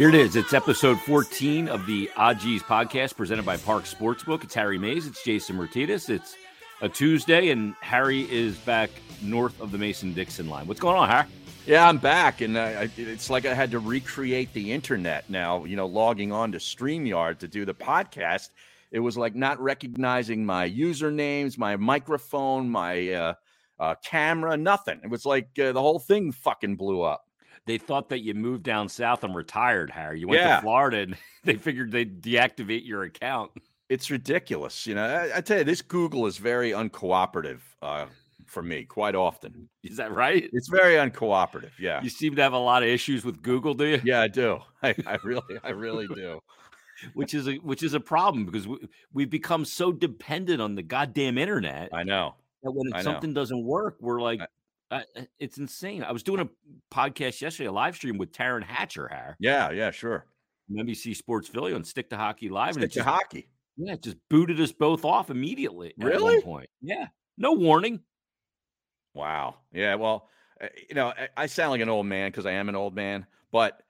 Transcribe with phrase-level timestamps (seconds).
[0.00, 0.34] Here it is.
[0.34, 4.42] It's episode 14 of the Odgies podcast presented by Parx Sportsbook.
[4.42, 5.06] It's Harry Mayes.
[5.06, 6.08] It's Jason Myrtetus.
[6.08, 6.36] It's
[6.80, 8.88] a Tuesday, and Harry is back
[9.22, 10.66] north of the Mason Dixon line.
[10.66, 11.26] What's going on, Harry?
[11.66, 15.64] Yeah, I'm back, and uh, it's like I had to recreate the internet now.
[15.64, 18.50] You know, logging on to StreamYard to do the podcast,
[18.90, 23.34] it was like not recognizing my usernames, my microphone, my uh,
[23.78, 25.00] uh, camera, nothing.
[25.04, 27.26] It was like uh, the whole thing fucking blew up
[27.66, 30.20] they thought that you moved down south and retired, Harry.
[30.20, 30.56] You went yeah.
[30.56, 33.52] to Florida and they figured they'd deactivate your account.
[33.88, 34.86] It's ridiculous.
[34.86, 38.06] You know, I, I tell you, this Google is very uncooperative uh,
[38.50, 39.68] for me quite often.
[39.82, 40.48] Is that right?
[40.52, 41.72] It's very uncooperative.
[41.78, 42.02] Yeah.
[42.02, 44.00] You seem to have a lot of issues with Google, do you?
[44.04, 44.58] Yeah, I do.
[44.82, 46.40] I, I really, I really do.
[47.14, 48.78] which is a which is a problem because we,
[49.12, 51.88] we've become so dependent on the goddamn internet.
[51.92, 52.34] I know.
[52.62, 54.40] That when something doesn't work, we're like,
[54.90, 56.02] uh, uh, it's insane.
[56.02, 56.48] I was doing a
[56.94, 59.08] podcast yesterday, a live stream with Taryn Hatcher.
[59.08, 59.36] Har.
[59.40, 60.26] Yeah, yeah, sure.
[60.70, 63.48] NBC Sports Philly on Stick to Hockey Live, Stick and to hockey.
[63.76, 65.94] Yeah, it just booted us both off immediately.
[65.96, 66.42] Really?
[66.42, 66.68] point.
[66.82, 67.06] Yeah,
[67.38, 68.00] no warning.
[69.14, 69.56] Wow.
[69.72, 69.94] Yeah.
[69.96, 70.28] Well,
[70.60, 73.26] uh, you know, I sound like an old man because I am an old man,
[73.50, 73.82] but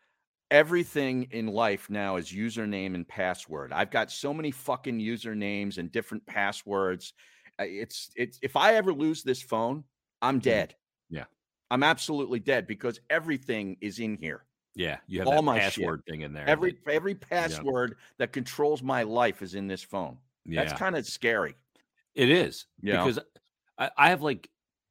[0.51, 3.73] everything in life now is username and password.
[3.73, 7.15] I've got so many fucking usernames and different passwords.
[7.59, 9.85] It's it's if I ever lose this phone,
[10.23, 10.51] I'm mm-hmm.
[10.51, 10.75] dead.
[11.09, 11.25] Yeah.
[11.71, 14.45] I'm absolutely dead because everything is in here.
[14.77, 16.13] Yeah, you have all my password shit.
[16.13, 16.48] thing in there.
[16.48, 18.05] Every every password yeah.
[18.19, 20.17] that controls my life is in this phone.
[20.47, 20.63] Yeah.
[20.65, 21.55] That's kind of scary.
[22.15, 23.05] It is yeah.
[23.05, 23.19] because
[23.79, 24.48] I, I, have like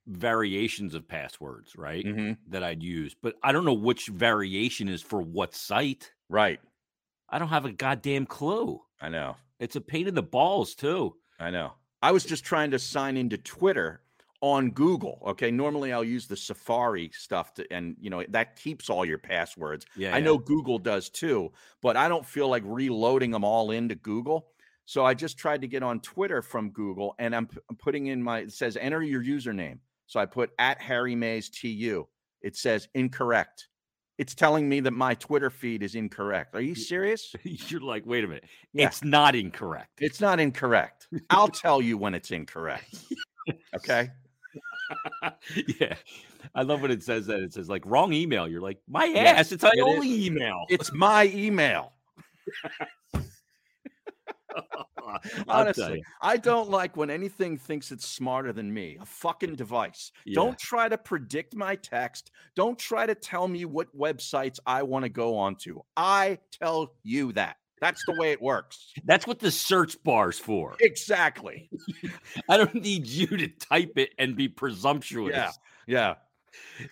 [0.10, 2.04] variations of passwords, right?
[2.04, 2.34] Mm-hmm.
[2.48, 6.12] That I'd use, but I don't know which variation is for what site.
[6.28, 6.60] Right.
[7.30, 8.82] I don't have a goddamn clue.
[9.00, 9.36] I know.
[9.60, 11.16] It's a pain in the balls too.
[11.40, 11.74] I know.
[12.02, 14.02] I was just trying to sign into Twitter
[14.42, 15.22] on Google.
[15.28, 15.52] Okay.
[15.52, 19.86] Normally I'll use the Safari stuff to, and you know, that keeps all your passwords.
[19.96, 20.16] Yeah.
[20.16, 20.24] I yeah.
[20.24, 21.52] know Google does too,
[21.82, 24.48] but I don't feel like reloading them all into Google.
[24.86, 28.08] So I just tried to get on Twitter from Google and I'm, p- I'm putting
[28.08, 29.80] in my, it says enter your username.
[30.10, 32.08] So I put at Harry Mayes TU.
[32.42, 33.68] It says incorrect.
[34.18, 36.56] It's telling me that my Twitter feed is incorrect.
[36.56, 37.36] Are you serious?
[37.44, 38.46] You're like, wait a minute.
[38.74, 38.88] Yeah.
[38.88, 40.00] It's not incorrect.
[40.00, 41.08] It's not incorrect.
[41.30, 42.96] I'll tell you when it's incorrect.
[43.76, 44.10] Okay.
[45.80, 45.94] yeah.
[46.56, 47.42] I love when it says that.
[47.42, 48.48] It says like wrong email.
[48.48, 50.26] You're like, my ass, it's my it only is.
[50.26, 50.66] email.
[50.70, 51.94] It's my email.
[55.48, 58.98] Honestly, I don't like when anything thinks it's smarter than me.
[59.02, 60.12] A fucking device.
[60.26, 60.36] Yeah.
[60.36, 62.32] Don't try to predict my text.
[62.56, 65.82] Don't try to tell me what websites I want to go onto.
[65.98, 67.58] I tell you that.
[67.82, 68.92] That's the way it works.
[69.06, 70.76] That's what the search bar's for.
[70.82, 71.70] Exactly.
[72.50, 75.34] I don't need you to type it and be presumptuous.
[75.34, 75.52] Yeah.
[75.88, 76.16] Yeah.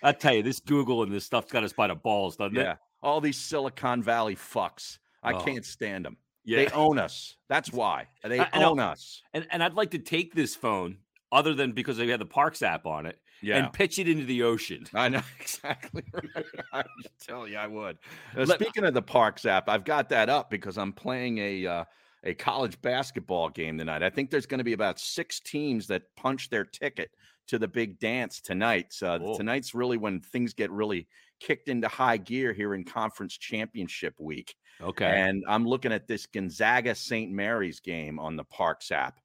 [0.02, 2.72] I tell you, this Google and this stuff's got us by the balls, doesn't yeah.
[2.72, 2.78] it?
[3.02, 4.98] All these Silicon Valley fucks.
[5.22, 5.40] I oh.
[5.40, 6.16] can't stand them.
[6.48, 6.64] Yeah.
[6.64, 7.36] They own us.
[7.50, 8.06] That's why.
[8.24, 9.20] They I, own us.
[9.34, 10.96] And and I'd like to take this phone,
[11.30, 13.58] other than because they have the Parx app on it, yeah.
[13.58, 14.86] and pitch it into the ocean.
[14.94, 16.04] I know exactly.
[16.72, 16.84] I
[17.20, 17.98] tell you, I would.
[18.34, 21.84] Uh, speaking of the Parx app, I've got that up because I'm playing a uh,
[22.24, 24.02] a college basketball game tonight.
[24.02, 27.10] I think there's going to be about six teams that punch their ticket
[27.48, 28.86] to the big dance tonight.
[28.94, 29.36] So cool.
[29.36, 31.08] tonight's really when things get really
[31.40, 34.54] kicked into high gear here in conference championship week.
[34.80, 35.06] Okay.
[35.06, 37.30] And I'm looking at this Gonzaga St.
[37.30, 39.18] Mary's game on the Parx app.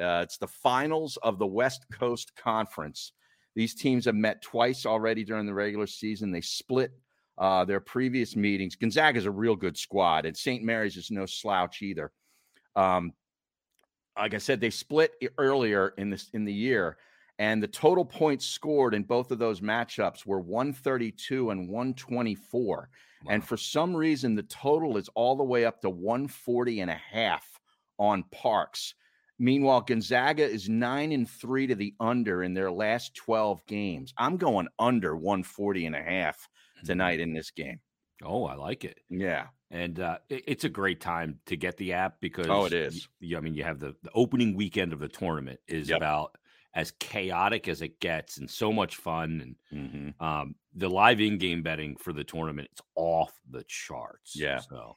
[0.00, 3.12] Uh, it's the finals of the West Coast Conference.
[3.54, 6.30] These teams have met twice already during the regular season.
[6.30, 6.92] They split
[7.36, 8.76] uh, their previous meetings.
[8.76, 10.62] Gonzaga is a real good squad, and St.
[10.62, 12.12] Mary's is no slouch either.
[12.76, 13.12] Um,
[14.18, 16.98] like I said, they split earlier in this in the year,
[17.42, 22.88] and the total points scored in both of those matchups were 132 and 124.
[23.24, 23.32] Wow.
[23.32, 26.94] And for some reason, the total is all the way up to 140 and a
[26.94, 27.44] half
[27.98, 28.94] on Parx.
[29.40, 34.14] Meanwhile, Gonzaga is nine and three to the under in their last 12 games.
[34.16, 36.86] I'm going under 140 and a half mm-hmm.
[36.86, 37.80] tonight in this game.
[38.22, 39.00] Oh, I like it.
[39.10, 39.46] Yeah.
[39.72, 43.08] And uh, it, it's a great time to get the app because oh, it is.
[43.18, 45.96] You, I mean, you have the, the opening weekend of the tournament is yep.
[45.96, 46.36] about
[46.74, 49.56] as chaotic as it gets and so much fun.
[49.72, 50.24] And mm-hmm.
[50.24, 54.34] um, the live in-game betting for the tournament it's off the charts.
[54.34, 54.58] Yeah.
[54.58, 54.94] So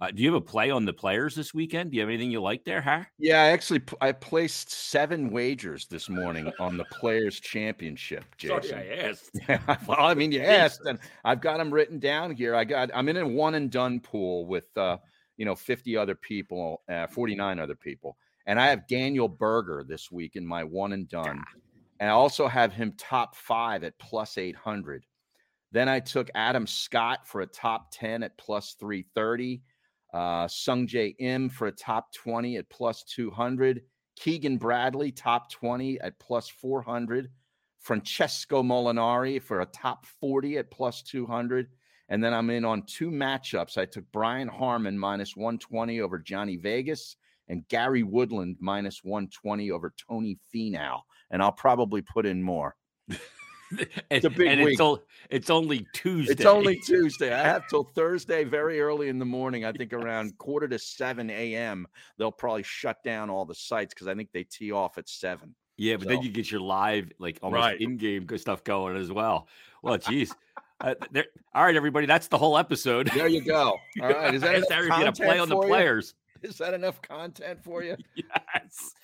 [0.00, 1.90] uh, do you have a play on the players this weekend?
[1.90, 3.02] Do you have anything you like there, huh?
[3.18, 8.24] Yeah, I actually I placed seven wagers this morning on the Players Championship.
[8.36, 9.30] Jason, Sorry, I asked.
[9.88, 12.54] well, I mean, you asked, and I've got them written down here.
[12.54, 14.98] I got I'm in a one and done pool with uh,
[15.38, 18.18] you know, 50 other people, uh, 49 other people.
[18.48, 21.44] And I have Daniel Berger this week in my one and done.
[22.00, 25.04] And I also have him top five at plus 800.
[25.70, 29.60] Then I took Adam Scott for a top 10 at plus 330.
[30.14, 33.82] Uh, Sungjae Im for a top 20 at plus 200.
[34.16, 37.28] Keegan Bradley, top 20 at plus 400.
[37.80, 41.68] Francesco Molinari for a top 40 at plus 200.
[42.08, 43.76] And then I'm in on two matchups.
[43.76, 47.16] I took Brian Harman minus 120 over Johnny Vegas
[47.48, 51.00] and Gary Woodland minus 120 over Tony Finau.
[51.30, 52.76] And I'll probably put in more.
[54.10, 54.72] it's a big and week.
[54.72, 56.32] It's, o- it's, only Tuesday.
[56.32, 57.32] It's only Tuesday.
[57.32, 59.64] I have till Thursday, very early in the morning.
[59.64, 61.86] I think around quarter to 7 a.m.
[62.16, 65.54] They'll probably shut down all the sites because I think they tee off at 7.
[65.76, 66.08] Yeah, but so.
[66.08, 67.80] then you get your live, like almost right.
[67.80, 69.48] in game good stuff going as well.
[69.82, 70.34] Well, geez.
[70.80, 70.94] Uh,
[71.54, 72.06] all right, everybody.
[72.06, 73.08] That's the whole episode.
[73.14, 73.76] There you go.
[74.00, 74.34] All right.
[74.34, 76.14] Is that going to play on the players?
[76.42, 77.96] Is that enough content for you?
[78.14, 78.94] yes.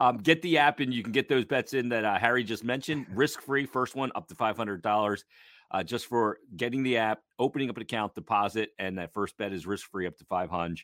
[0.00, 2.64] Um, get the app and you can get those bets in that uh, Harry just
[2.64, 3.06] mentioned.
[3.12, 5.24] Risk free, first one up to five hundred dollars.
[5.70, 9.54] Uh, just for getting the app, opening up an account, deposit, and that first bet
[9.54, 10.80] is risk free up to five hundred.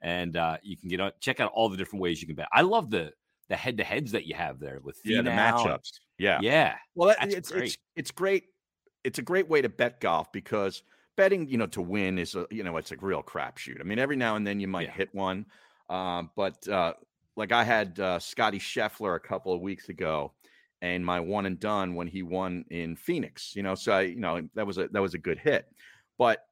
[0.00, 2.48] And uh, you can get on check out all the different ways you can bet.
[2.52, 3.12] I love the
[3.48, 6.00] the head to heads that you have there with yeah the matchups.
[6.18, 6.74] Yeah, yeah.
[6.94, 7.64] Well, that, it's great.
[7.64, 8.44] it's it's great.
[9.04, 10.82] It's a great way to bet golf because
[11.16, 13.80] betting, you know, to win is a you know it's a real crapshoot.
[13.80, 14.94] I mean, every now and then you might yeah.
[14.94, 15.46] hit one,
[15.88, 16.94] um, but uh,
[17.36, 20.32] like I had uh, Scotty Scheffler a couple of weeks ago,
[20.80, 23.54] and my one and done when he won in Phoenix.
[23.54, 25.66] You know, so I, you know that was a that was a good hit,
[26.18, 26.46] but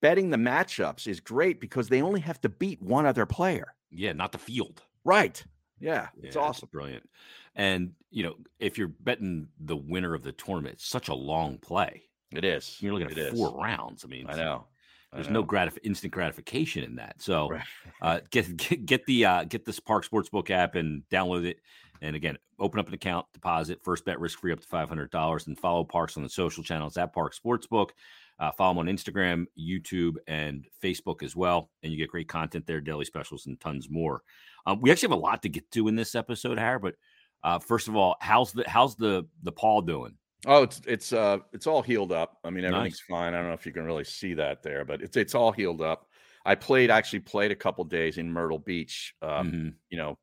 [0.00, 3.74] betting the matchups is great because they only have to beat one other player.
[3.90, 4.82] Yeah, not the field.
[5.04, 5.42] Right.
[5.80, 6.68] Yeah, yeah it's awesome.
[6.72, 7.08] Brilliant.
[7.54, 11.58] And, you know, if you're betting the winner of the tournament, it's such a long
[11.58, 12.02] play.
[12.32, 12.76] It is.
[12.80, 13.54] You're looking at it four is.
[13.56, 14.04] rounds.
[14.04, 14.66] I mean, I know.
[15.12, 17.22] There's no gratif- instant gratification in that.
[17.22, 17.62] So right.
[18.02, 21.58] uh, get, get get the uh, get this Parx Sportsbook app and download it.
[22.02, 25.10] And again, open up an account, deposit, first bet risk free up to five hundred
[25.10, 27.90] dollars, and follow Parx on the social channels at Parx Sportsbook.
[28.38, 32.66] Uh, follow them on Instagram, YouTube, and Facebook as well, and you get great content
[32.66, 34.20] there, daily specials, and tons more.
[34.66, 36.78] Um, we actually have a lot to get to in this episode, Harry.
[36.78, 36.96] But
[37.42, 40.16] uh, first of all, how's the how's the the paw doing?
[40.44, 42.38] Oh, it's it's uh it's all healed up.
[42.44, 43.18] I mean, everything's nice.
[43.18, 43.34] fine.
[43.34, 45.80] I don't know if you can really see that there, but it's it's all healed
[45.80, 46.08] up.
[46.44, 49.68] I played actually played a couple days in Myrtle Beach, um, mm-hmm.
[49.90, 50.18] you know,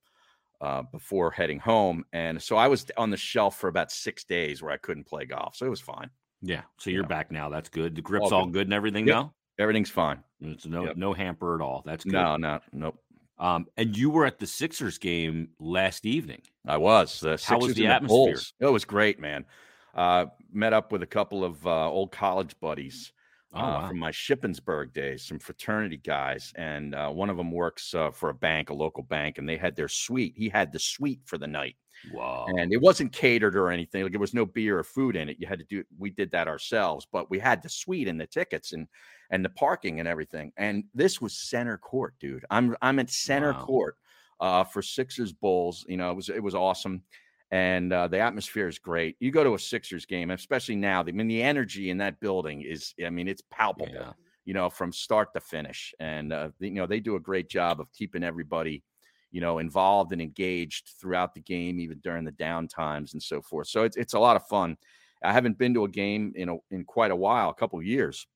[0.62, 4.62] uh, before heading home, and so I was on the shelf for about six days
[4.62, 6.10] where I couldn't play golf, so it was fine.
[6.42, 7.50] Yeah, so you're back now.
[7.50, 7.96] That's good.
[7.96, 8.68] The grip's all, all good.
[8.68, 9.16] and everything yep.
[9.16, 9.34] now.
[9.60, 10.24] Everything's fine.
[10.42, 10.98] It's no yep.
[10.98, 11.84] no hamper at all.
[11.86, 12.14] That's good.
[12.14, 13.00] No, no, nope.
[13.38, 16.42] Um, and you were at the Sixers game last evening.
[16.66, 17.20] I was.
[17.20, 18.40] The Sixers How was the atmosphere?
[18.60, 19.46] The it was great, man.
[19.94, 23.14] Uh, met up with a couple of uh, old college buddies
[23.54, 23.88] oh, uh, wow.
[23.88, 28.30] from my Shippensburg days, some fraternity guys, and uh, one of them works uh, for
[28.30, 30.34] a bank, a local bank, and they had their suite.
[30.36, 31.76] He had the suite for the night.
[32.12, 32.48] Wow!
[32.50, 34.04] And it wasn't catered or anything.
[34.04, 35.38] Like there was no beer or food in it.
[35.40, 35.84] You had to do.
[35.98, 38.88] We did that ourselves, but we had the suite and the tickets and
[39.30, 40.52] and the parking and everything.
[40.58, 42.46] And this was center court, dude.
[42.50, 43.66] I'm I'm at center wow.
[43.66, 43.98] court
[44.40, 45.86] uh, for Sixers Bulls.
[45.88, 47.04] You know, it was it was awesome
[47.54, 49.16] and uh, the atmosphere is great.
[49.20, 51.02] You go to a Sixers game, especially now.
[51.02, 53.94] I mean, the energy in that building is, I mean, it's palpable.
[53.94, 54.14] Yeah.
[54.46, 57.80] You know, from start to finish, and uh, you know they do a great job
[57.80, 58.84] of keeping everybody,
[59.32, 63.42] you know, involved and engaged throughout the game, even during the down times and so
[63.42, 63.68] forth.
[63.68, 64.76] So it's it's a lot of fun.
[65.24, 68.28] I haven't been to a game in a, in quite a while, a couple years,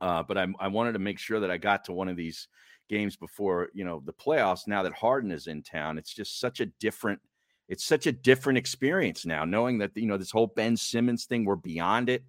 [0.00, 2.48] uh, but I, I wanted to make sure that I got to one of these
[2.88, 4.66] games before you know the playoffs.
[4.66, 7.20] Now that Harden is in town, it's just such a different
[7.68, 11.44] it's such a different experience now, knowing that you know this whole Ben Simmons thing,
[11.44, 12.22] we're beyond it.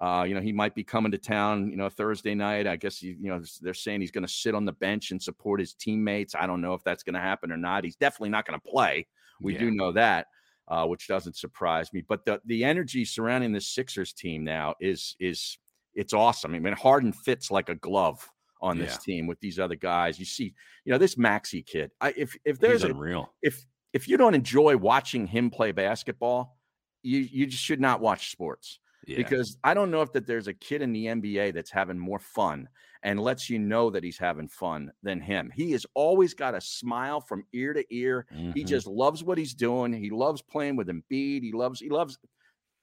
[0.00, 2.66] Uh, you know, he might be coming to town, you know, Thursday night.
[2.66, 5.58] I guess, you know, they're saying he's going to sit on the bench and support
[5.58, 6.34] his teammates.
[6.34, 7.82] I don't know if that's going to happen or not.
[7.82, 9.06] He's definitely not going to play.
[9.40, 9.60] We yeah.
[9.60, 10.26] do know that,
[10.68, 12.02] uh, which doesn't surprise me.
[12.06, 15.58] But the the energy surrounding the Sixers team now is is
[15.94, 16.54] it's awesome.
[16.54, 18.28] I mean, Harden fits like a glove
[18.60, 19.14] on this yeah.
[19.14, 20.18] team with these other guys.
[20.18, 21.90] You see, you know, this Maxey kid.
[22.02, 23.64] I, if if there's a real, if
[23.96, 26.58] if you don't enjoy watching him play basketball,
[27.02, 28.78] you you just should not watch sports.
[29.06, 29.16] Yeah.
[29.16, 32.18] Because I don't know if that there's a kid in the NBA that's having more
[32.18, 32.68] fun
[33.02, 35.50] and lets you know that he's having fun than him.
[35.54, 38.26] He has always got a smile from ear to ear.
[38.34, 38.50] Mm-hmm.
[38.52, 39.92] He just loves what he's doing.
[39.92, 41.42] He loves playing with Embiid.
[41.42, 42.18] He loves he loves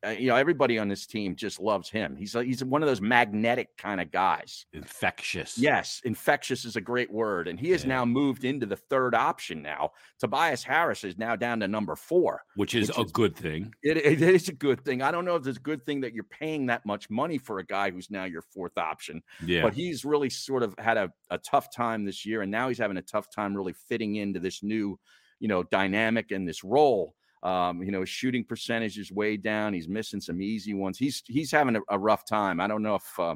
[0.05, 2.15] Uh, you know, everybody on this team just loves him.
[2.15, 4.65] He's a, he's one of those magnetic kind of guys.
[4.73, 5.57] Infectious.
[5.57, 7.89] Yes, infectious is a great word, and he has Yeah.
[7.89, 9.61] now moved into the third option.
[9.61, 12.43] Now Tobias Harris is now down to number four.
[12.55, 13.73] Which is Which a is- good thing.
[13.81, 15.01] It, it is a good thing.
[15.01, 17.59] I don't know if it's a good thing that you're paying that much money for
[17.59, 19.61] a guy who's now your fourth option, Yeah.
[19.61, 22.77] but he's really sort of had a, a tough time this year, and now he's
[22.77, 24.99] having a tough time really fitting into this new,
[25.39, 27.15] you know, dynamic and this role.
[27.43, 29.73] Um, you know, his shooting percentage is way down.
[29.73, 30.97] He's missing some easy ones.
[30.97, 32.59] He's he's having a, a rough time.
[32.59, 33.35] I don't know if uh,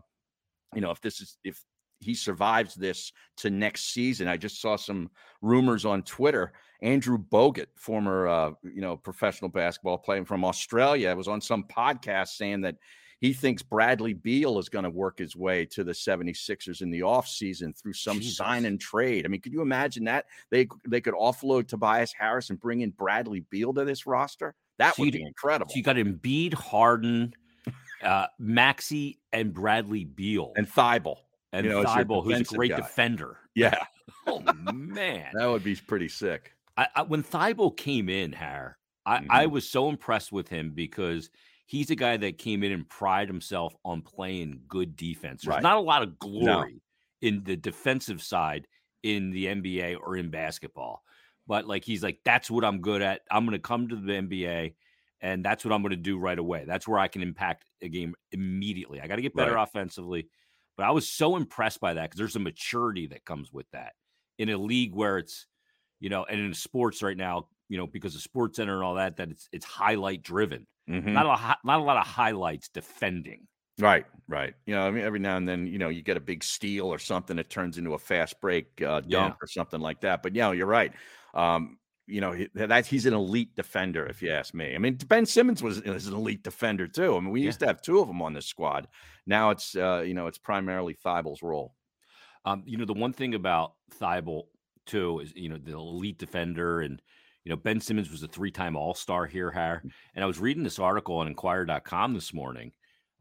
[0.74, 1.62] you know if this is if
[2.00, 4.28] he survives this to next season.
[4.28, 5.10] I just saw some
[5.42, 6.54] rumors on Twitter.
[6.82, 12.30] Andrew Bogut, former uh, you know professional basketball player from Australia, was on some podcast
[12.30, 12.76] saying that
[13.20, 17.00] he thinks Bradley Beal is going to work his way to the 76ers in the
[17.02, 18.38] offseason through some Jesus.
[18.38, 19.26] sign and trade.
[19.26, 20.26] I mean, could you imagine that?
[20.52, 24.56] They they could offload Tobias Harris and bring in Bradley Beal to this roster?
[24.78, 25.72] That So would be incredible.
[25.72, 27.34] So you got Embiid, Harden,
[28.04, 31.18] uh, Maxey, and Bradley Beal, and Thybulle.
[31.54, 32.78] and you know, Thybulle, who's a great guy.
[32.78, 33.40] defender.
[33.56, 33.86] Yeah,
[34.28, 36.54] Oh man, that would be pretty sick.
[36.78, 39.52] I, I, when Thybulle came in, Har, I, I Mhm.
[39.52, 41.32] was so impressed with him because
[41.68, 45.44] he's a guy that came in and prided himself on playing good defense.
[45.44, 45.62] There's Right.
[45.62, 46.82] not a lot of glory
[47.22, 48.68] in the defensive side
[49.04, 51.04] in the NBA or in basketball,
[51.46, 53.22] but like he's like, that's what I'm good at.
[53.32, 54.76] I'm going to come to the NBA.
[55.20, 56.66] And that's what I'm going to do right away.
[56.66, 59.02] That's where I can impact a game immediately.
[59.02, 59.58] I got to get better Right.
[59.58, 60.30] offensively.
[60.76, 63.94] But I was so impressed by that because there's a maturity that comes with that
[64.38, 65.48] in a league where it's,
[66.00, 68.96] you know, and in sports right now, you know, because of Sports Center and all
[68.96, 70.68] that, that it's it's highlight driven.
[70.90, 71.14] Mhm.
[71.14, 73.48] Not a lot, not a lot of highlights defending.
[73.80, 74.56] Right, right.
[74.66, 76.88] You know, I mean, every now and then, you know, you get a big steal
[76.88, 79.36] or something that turns into a fast break uh, dunk Yeah.
[79.40, 80.24] or something like that.
[80.24, 80.94] But yeah, you're right.
[81.36, 84.74] Um, you know, that he's an elite defender, if you ask me.
[84.74, 87.16] I mean, Ben Simmons was, is an elite defender too.
[87.18, 87.48] I mean, we Yeah.
[87.48, 88.88] used to have two of them on this squad.
[89.28, 91.76] Now it's, uh, you know, it's primarily Thybulle's role.
[92.46, 94.48] Um, you know, the one thing about Thybulle
[94.86, 97.02] too is you know the elite defender and
[97.48, 99.82] you know Ben Simmons was a three-time All-Star here, Har.
[100.14, 102.74] And I was reading this article on Inquirer.com this morning,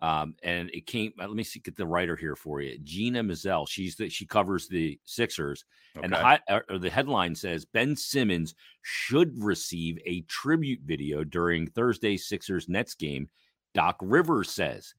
[0.03, 1.13] um, and it came.
[1.21, 3.69] uh, Let me see, get the writer here for you, Gina Mizell.
[3.69, 5.65] She's the, she covers the Sixers,
[6.03, 11.23] and the high, uh, or the headline says Ben Simmons should receive a tribute video
[11.23, 13.29] during Thursday's Sixers Nets game.
[13.75, 14.93] Doc Rivers says,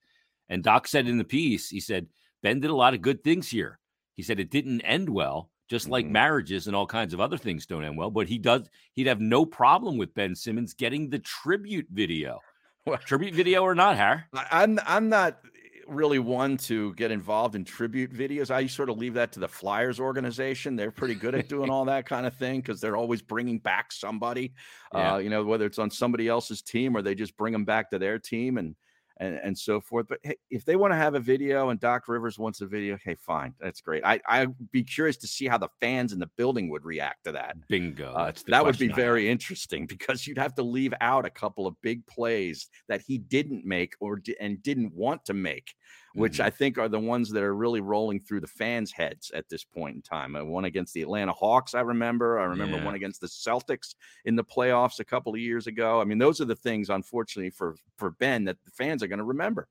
[0.47, 2.07] and Doc said in the piece, he said
[2.41, 3.77] Ben did a lot of good things here.
[4.15, 6.11] He said it didn't end well, just like Mhm.
[6.11, 8.09] marriages and all kinds of other things don't end well.
[8.11, 8.69] But he does.
[8.93, 12.39] He'd have no problem with Ben Simmons getting the tribute video,
[12.85, 14.25] Well- tribute video or not, Har.
[14.33, 15.39] I, I'm I'm not
[15.87, 18.51] really one to get involved in tribute videos.
[18.51, 20.75] I sort of leave that to the Flyers organization.
[20.75, 23.91] They're pretty good at doing all that kind of thing because they're always bringing back
[23.93, 24.53] somebody.
[24.93, 25.13] Yeah.
[25.15, 27.89] Uh, you know, whether it's on somebody else's team or they just bring them back
[27.91, 28.73] to their team and
[29.19, 30.07] and and so forth.
[30.07, 32.97] But hey, if they want to have a video and Doc Rivers wants a video,
[33.03, 34.03] hey, fine, that's great.
[34.05, 37.31] I I'd be curious to see how the fans in the building would react to
[37.33, 37.55] that.
[37.67, 38.13] Bingo.
[38.13, 38.95] Uh, that would be question I have.
[38.95, 43.17] very interesting because you'd have to leave out a couple of big plays that he
[43.17, 45.73] didn't make or di- and didn't want to make,
[46.17, 46.43] which Mhm.
[46.45, 49.63] I think are the ones that are really rolling through the fans' heads at this
[49.63, 50.35] point in time.
[50.35, 52.39] Uh, one against the Atlanta Hawks, I remember.
[52.39, 52.85] I remember Yeah.
[52.85, 53.95] one against the Celtics
[54.25, 56.01] in the playoffs a couple of years ago.
[56.01, 59.19] I mean, those are the things, unfortunately, for for Ben that the fans are going
[59.19, 59.69] to remember.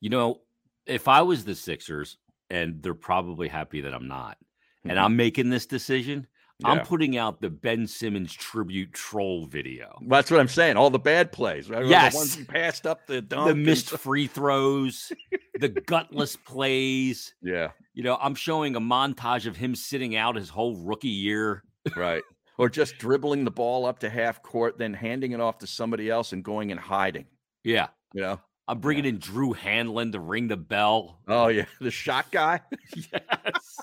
[0.00, 0.42] You know,
[0.86, 2.18] if I was the Sixers,
[2.48, 4.38] and they're probably happy that I'm not,
[4.84, 5.02] and Mhm.
[5.02, 6.26] I'm making this decision,
[6.64, 9.98] I'm putting out the Ben Simmons tribute troll video.
[10.06, 10.76] That's what I'm saying.
[10.76, 11.84] All the bad plays, right?
[11.86, 12.12] Yes.
[12.12, 13.48] the ones he passed up the dunk.
[13.48, 14.00] The missed stuff.
[14.00, 15.12] free throws,
[15.58, 17.34] the gutless plays.
[17.42, 17.70] Yeah.
[17.94, 21.64] You know, I'm showing a montage of him sitting out his whole rookie year.
[21.96, 22.22] right?
[22.58, 26.10] Or just dribbling the ball up to half court, then handing it off to somebody
[26.10, 27.26] else and going and hiding.
[27.64, 27.88] Yeah.
[28.12, 28.40] You know?
[28.70, 31.18] I'm bringing in Drew Hanlen to ring the bell.
[31.26, 32.60] Oh yeah, the shot guy.
[32.94, 33.78] yes.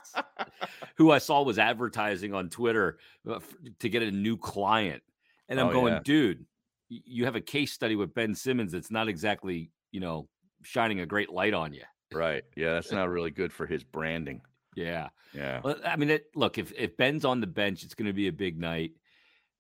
[0.96, 2.98] Who I saw was advertising on Twitter
[3.30, 3.40] uh,
[3.80, 5.04] to get a new client.
[5.50, 6.00] And I'm Oh, going, yeah.
[6.04, 6.46] dude,
[6.88, 10.28] you have a case study with Ben Simmons that's not exactly, you know,
[10.64, 11.84] shining a great light on you.
[12.14, 12.44] Right.
[12.56, 14.42] Yeah, that's not really good for his branding.
[14.76, 15.10] Yeah.
[15.34, 15.62] Yeah.
[15.86, 18.32] I mean, it, look, if, if Ben's on the bench, it's going to be a
[18.34, 18.92] big night.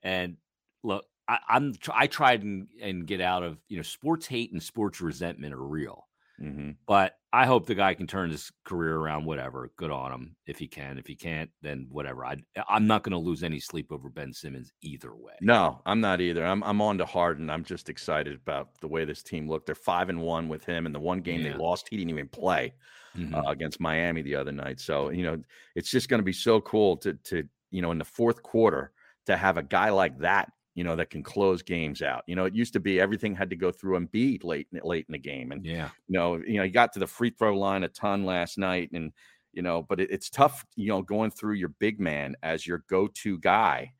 [0.03, 0.37] And
[0.83, 4.61] look, I, I'm I tried and, and get out of you know sports hate and
[4.63, 6.07] sports resentment are real,
[6.39, 9.25] hmm but I hope the guy can turn his career around.
[9.25, 10.97] Whatever, good on him if he can.
[10.99, 12.25] If he can't, then whatever.
[12.25, 12.37] I
[12.69, 15.39] I'm not going to lose any sleep over Ben Simmons either way.
[15.39, 16.43] No, I'm not either.
[16.43, 17.49] I'm I'm on to Harden.
[17.51, 19.67] I'm just excited about the way this team looked.
[19.67, 21.43] They're five and one with him, and the one game Yeah.
[21.43, 22.73] they lost, he didn't even play
[23.13, 23.41] Mhm.
[23.45, 24.79] uh, against Miami the other night.
[24.79, 25.43] So you know,
[25.75, 28.93] it's just going to be so cool to to you know in the fourth quarter
[29.27, 32.23] to have a guy like that you know, that can close games out.
[32.27, 35.11] You know, it used to be everything had to go through Embiid late late in
[35.11, 37.83] the game, and yeah, you know, you know, he got to the free throw line
[37.83, 39.11] a ton last night, and
[39.53, 42.83] you know, but it, it's tough, you know, going through your big man as your
[42.87, 43.91] go to guy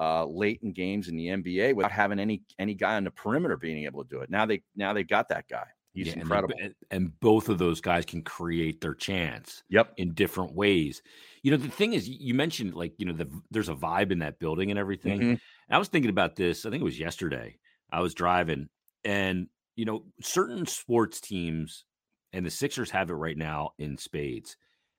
[0.00, 3.58] uh, late in games in the NBA without having any any guy on the perimeter
[3.58, 4.30] being able to do it.
[4.30, 5.66] Now they now they got that guy.
[5.94, 6.54] He's yeah, incredible.
[6.58, 9.62] And, they, and, both of those guys can create their chance.
[9.68, 9.92] Yep.
[9.98, 11.02] In different ways.
[11.42, 14.20] You know, the thing is, you mentioned like, you know, the, there's a vibe in
[14.20, 15.20] that building and everything.
[15.20, 15.34] Mm-hmm.
[15.72, 17.58] I was thinking about this, I think it was yesterday.
[17.90, 18.68] I was driving
[19.04, 21.84] and, you know, certain sports teams,
[22.32, 24.56] and the Sixers have it right now in spades,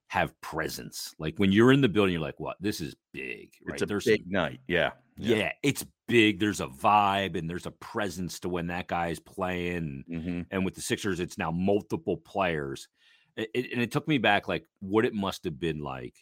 [0.07, 1.13] have presence.
[1.17, 2.57] Like when you're in the building, you're like, what?
[2.59, 3.51] This is big.
[3.65, 3.73] Right?
[3.73, 4.59] It's a there's big night.
[4.67, 4.91] Yeah.
[5.17, 5.35] yeah.
[5.35, 5.51] yeah.
[5.63, 6.39] It's big.
[6.39, 10.03] There's a vibe and there's a presence to when that guy is playing.
[10.11, 10.41] Mm-hmm.
[10.51, 12.87] And with the Sixers, it's now multiple players.
[13.35, 16.15] It, it, and it took me back like what it must have been like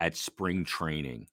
[0.00, 1.26] at spring training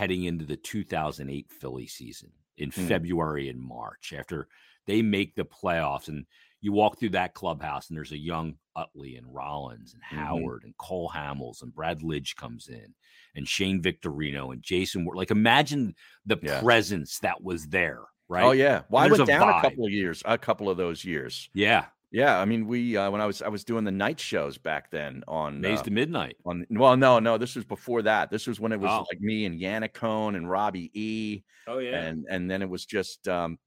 [0.00, 2.88] heading into the 2008 Philly season in mm.
[2.88, 4.48] February and March after
[4.86, 6.08] they make the playoffs.
[6.08, 6.24] And
[6.62, 10.26] you walk through that clubhouse and there's a young Utley and Rollins and mm-hmm.
[10.26, 12.94] Howard and Cole Hamels and Brad Lidge comes in
[13.36, 15.06] and Shane Victorino and Jason.
[15.12, 16.62] Like imagine the yeah.
[16.62, 18.44] presence that was there, right?
[18.44, 18.84] Oh yeah.
[18.88, 21.50] Well, I went down a couple of years, a couple of those years.
[21.52, 21.84] Yeah.
[22.12, 24.90] Yeah, I mean, we uh, when I was I was doing the night shows back
[24.90, 26.36] then on Mayes uh, to Midnight.
[26.44, 28.30] On well, no, no, this was before that.
[28.30, 29.06] This was when it was oh.
[29.10, 31.44] like me and Yannicone and Robbie E.
[31.68, 33.58] Oh yeah, and and then it was just um,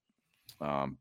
[0.60, 0.98] um,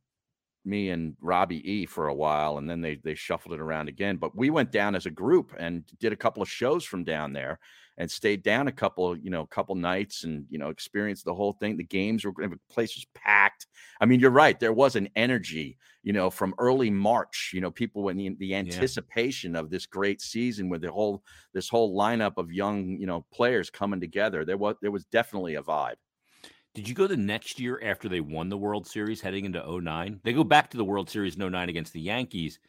[0.66, 4.18] me and Robbie E for a while, and then they they shuffled it around again.
[4.18, 7.34] But we went down as a group and did a couple of shows from down
[7.34, 7.60] there,
[7.98, 11.54] and stayed down a couple, you know, couple nights, and you know, experienced the whole
[11.54, 11.78] thing.
[11.78, 13.68] The games were the place was packed.
[14.00, 14.60] I mean, you're right.
[14.60, 17.52] There was an energy, you know, from early March.
[17.54, 19.60] You know, people when the, the anticipation yeah.
[19.60, 23.70] of this great season with the whole this whole lineup of young, you know, players
[23.70, 24.46] coming together.
[24.46, 25.96] There was there was definitely a vibe.
[26.74, 30.22] Did you go the next year after they won the World Series heading into 09?
[30.24, 32.60] They go back to the World Series in 09 against the Yankees,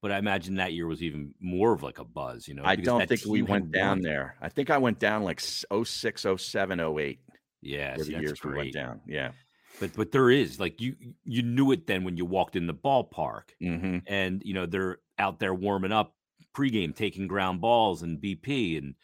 [0.00, 2.62] but I imagine that year was even more of like a buzz, you know?
[2.64, 4.36] I don't think we went down there.
[4.40, 7.20] I think I went down like 06, 07, 08.
[7.60, 8.52] Yeah, see, the years great.
[8.52, 9.00] we went down.
[9.06, 9.32] Yeah.
[9.80, 12.74] But but there is like you you knew it then when you walked in the
[12.74, 13.98] ballpark, mm-hmm.
[14.06, 16.14] and you know they're out there warming up
[16.56, 18.94] pregame, taking ground balls and BP, and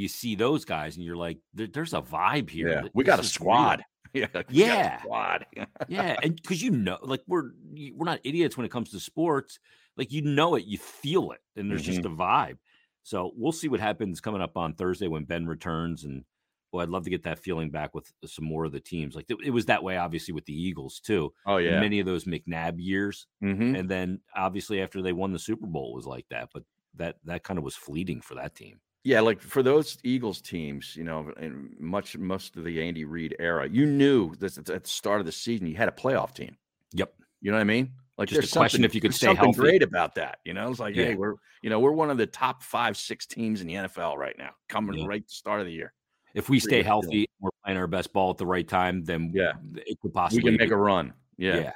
[0.00, 2.68] you see those guys and you're like, there, there's a vibe here.
[2.68, 3.84] Yeah, we got a squad.
[4.12, 5.46] Yeah, yeah, squad.
[5.88, 7.50] yeah, and because you know, like we're
[7.94, 9.60] we're not idiots when it comes to sports.
[9.96, 11.92] Like you know it, you feel it, and there's mm-hmm.
[11.92, 12.56] just a vibe.
[13.04, 16.24] So we'll see what happens coming up on Thursday when Ben returns, and
[16.72, 19.14] well, I'd love to get that feeling back with some more of the teams.
[19.14, 21.32] Like it, it was that way, obviously, with the Eagles too.
[21.46, 23.76] Oh yeah, many of those McNabb years, mm-hmm.
[23.76, 26.48] and then obviously after they won the Super Bowl, it was like that.
[26.52, 26.64] But
[26.96, 28.80] that that kind of was fleeting for that team.
[29.02, 33.34] Yeah, like for those Eagles teams, you know, in much most of the Andy Reid
[33.38, 36.56] era, you knew that at the start of the season you had a playoff team.
[36.92, 37.14] Yep.
[37.40, 37.92] You know what I mean?
[38.18, 39.60] Like just a question if you could stay something healthy.
[39.60, 40.40] great about that.
[40.44, 41.06] You know, it's like, yeah.
[41.06, 44.16] hey, we're you know we're one of the top five, six teams in the NFL
[44.16, 45.06] right now, coming yeah.
[45.06, 45.94] right the start of the year.
[46.34, 49.52] If we stay healthy, we're playing our best ball at the right time, then yeah,
[49.74, 51.14] it could possibly we can make be, a run.
[51.38, 51.72] Yeah, yeah.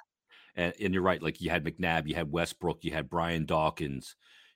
[0.54, 1.20] And, and, you're right.
[1.20, 4.14] Like you had McNabb, you had Westbrook, you had Brian Dawkins,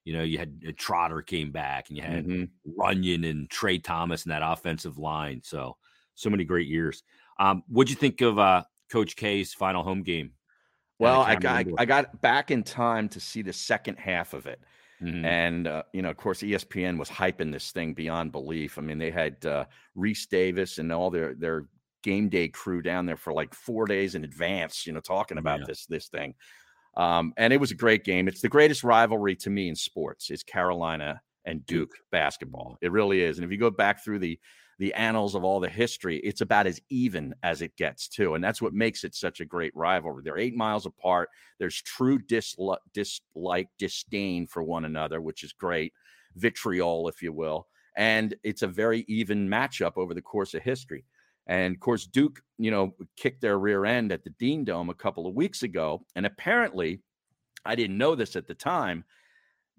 [0.09, 2.81] you know, you had uh, Trotter came back, and you had mm-hmm.
[2.81, 5.43] Runyan and Tra Thomas in that offensive line.
[5.45, 5.77] So,
[6.15, 7.03] so many great years.
[7.39, 10.31] Um, what'd you think of uh, Coach K's final home game?
[10.99, 14.61] Well, I got I got back in time to see the second half of it.
[15.03, 15.25] Mm-hmm.
[15.27, 18.79] And uh, you know, of course, ESPN was hyping this thing beyond belief.
[18.79, 21.67] I mean, they had uh, Rece Davis and all their their
[22.03, 24.87] game day crew down there for like four days in advance.
[24.87, 25.67] You know, talking about yeah.
[25.67, 26.35] this this thing.
[26.97, 28.29] Um, and it was a great game.
[28.29, 30.31] It's the greatest rivalry to me in sports.
[30.31, 32.77] Is Carolina and Duke basketball.
[32.81, 33.39] It really is.
[33.39, 34.39] And if you go back through the
[34.81, 38.45] the annals of all the history, it's about as even as it gets too, and
[38.45, 40.23] that's what makes it such a great rivalry.
[40.23, 41.31] They're eight miles apart.
[41.59, 45.93] There's true dislike, dislike, disdain for one another, which is great,
[46.37, 51.05] vitriol, if you will, and it's a very even matchup over the course of history.
[51.49, 54.95] And of course, Duke, you know, kicked their rear end at the Dean Dome a
[54.95, 56.05] couple of weeks ago.
[56.15, 57.01] And apparently,
[57.65, 59.05] I didn't know this at the time.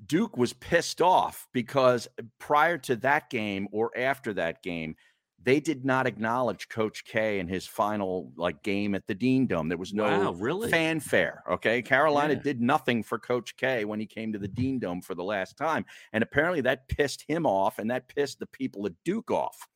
[0.06, 4.96] Duke was pissed off because uh, prior to that game or after that game,
[5.42, 9.70] they did not acknowledge Coach K in his final like game at the Dean Dome.
[9.70, 10.70] There was no wow, really?
[10.70, 11.44] fanfare.
[11.50, 12.42] Okay, Carolina yeah.
[12.42, 15.58] did nothing for Coach K when he came to the Dean Dome for the last
[15.58, 19.69] time, and apparently that pissed him off, and that pissed the people at Duke off.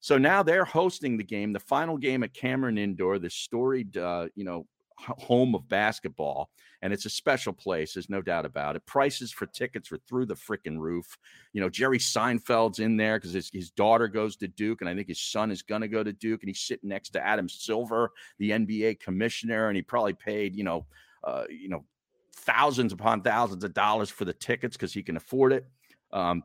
[0.00, 4.28] So now they're hosting the game, the final game at Cameron Indoor, the storied, uh,
[4.34, 4.66] you know,
[5.00, 6.50] home of basketball,
[6.82, 7.94] and it's a special place.
[7.94, 8.86] There's no doubt about it.
[8.86, 11.18] Prices for tickets are through the freaking roof.
[11.52, 14.94] You know, Jerry Seinfeld's in there because his, his daughter goes to Duke, and I
[14.94, 17.48] think his son is going to go to Duke, and he's sitting next to Adam
[17.48, 20.86] Silver, the NBA commissioner, and he probably paid, you know,
[21.24, 21.84] uh, you know,
[22.32, 25.66] thousands upon thousands of dollars for the tickets because he can afford it.
[26.12, 26.42] Um,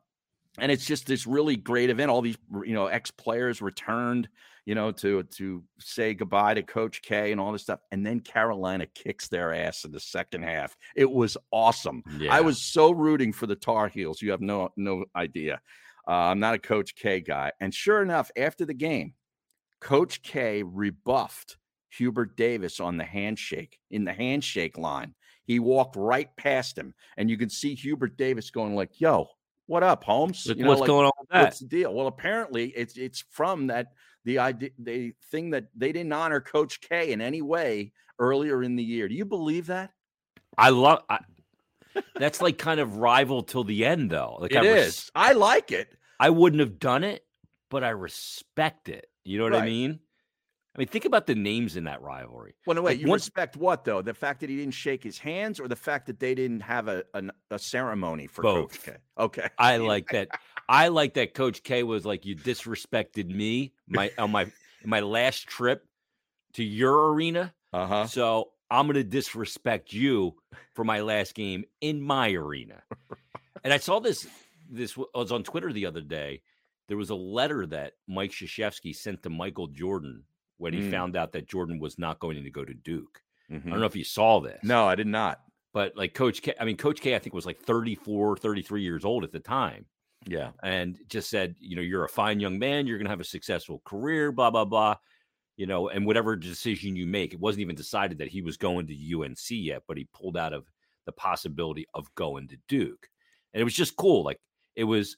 [0.59, 2.11] and it's just this really great event.
[2.11, 4.29] All these, you know, ex players returned,
[4.65, 7.79] you know, to to say goodbye to Coach K and all this stuff.
[7.91, 10.75] And then Carolina kicks their ass in the second half.
[10.95, 12.03] It was awesome.
[12.17, 12.33] Yeah.
[12.33, 14.21] I was so rooting for the Tar Heels.
[14.21, 15.61] You have no no idea.
[16.07, 17.51] Uh, I'm not a Coach K guy.
[17.59, 19.13] And sure enough, after the game,
[19.81, 21.57] Coach K rebuffed
[21.89, 25.15] Hubert Davis on the handshake in the handshake line.
[25.45, 29.27] He walked right past him, and you can see Hubert Davis going like, "Yo,
[29.67, 30.45] what up, Holmes?
[30.45, 31.43] you know, what's like, going on with that?
[31.43, 31.93] What's the deal?
[31.93, 33.88] Well, apparently it's it's from that
[34.23, 38.75] the idea the thing that they didn't honor Coach K in any way earlier in
[38.75, 39.08] the year.
[39.08, 39.91] Do you believe that?
[40.58, 41.19] I love I,
[42.15, 44.38] that's like kind of rival till the end though.
[44.39, 45.12] Like it I is.
[45.15, 45.89] I like it.
[46.19, 47.25] I wouldn't have done it,
[47.69, 49.08] but I respect it.
[49.23, 49.63] You know what right.
[49.63, 49.99] I mean?
[50.75, 52.53] I mean, think about the names in that rivalry.
[52.65, 52.97] Well, no, wait.
[52.97, 54.01] Like, you respect what though?
[54.01, 56.89] The fact that he didn't shake his hands, or the fact that they didn't have
[56.89, 58.71] a a, a ceremony for both.
[58.71, 58.97] Coach K?
[59.17, 60.27] Okay, I like that.
[60.67, 64.51] I like that Coach K was like, "You disrespected me my on my
[64.83, 65.88] my last trip
[66.53, 68.07] to your arena, uh-huh.
[68.07, 70.35] so I'm going to disrespect you
[70.73, 72.83] for my last game in my arena."
[73.63, 74.27] and I saw this.
[74.69, 76.41] This was on Twitter the other day.
[76.89, 80.23] There was a letter that Mike Krzyzewski sent to Michael Jordan
[80.57, 80.91] when he mm.
[80.91, 83.21] found out that Jordan was not going to go to Duke.
[83.51, 83.55] Mm-hmm.
[83.55, 83.79] I don't mm-hmm.
[83.81, 84.59] know if you saw this.
[84.63, 85.41] No, I did not.
[85.73, 89.03] But like Coach K, I mean, Coach K, I think was like 34, 33 years
[89.03, 89.85] old at the time.
[90.25, 90.51] Yeah.
[90.63, 92.87] And just said, you know, you're a fine young man.
[92.87, 94.95] You're going to have a successful career, blah, blah, blah.
[95.57, 98.87] You know, and whatever decision you make, it wasn't even decided that he was going
[98.87, 100.65] to UNC yet, but he pulled out of
[101.05, 103.07] the possibility of going to Duke.
[103.53, 104.23] And it was just cool.
[104.23, 104.39] Like
[104.75, 105.17] it was,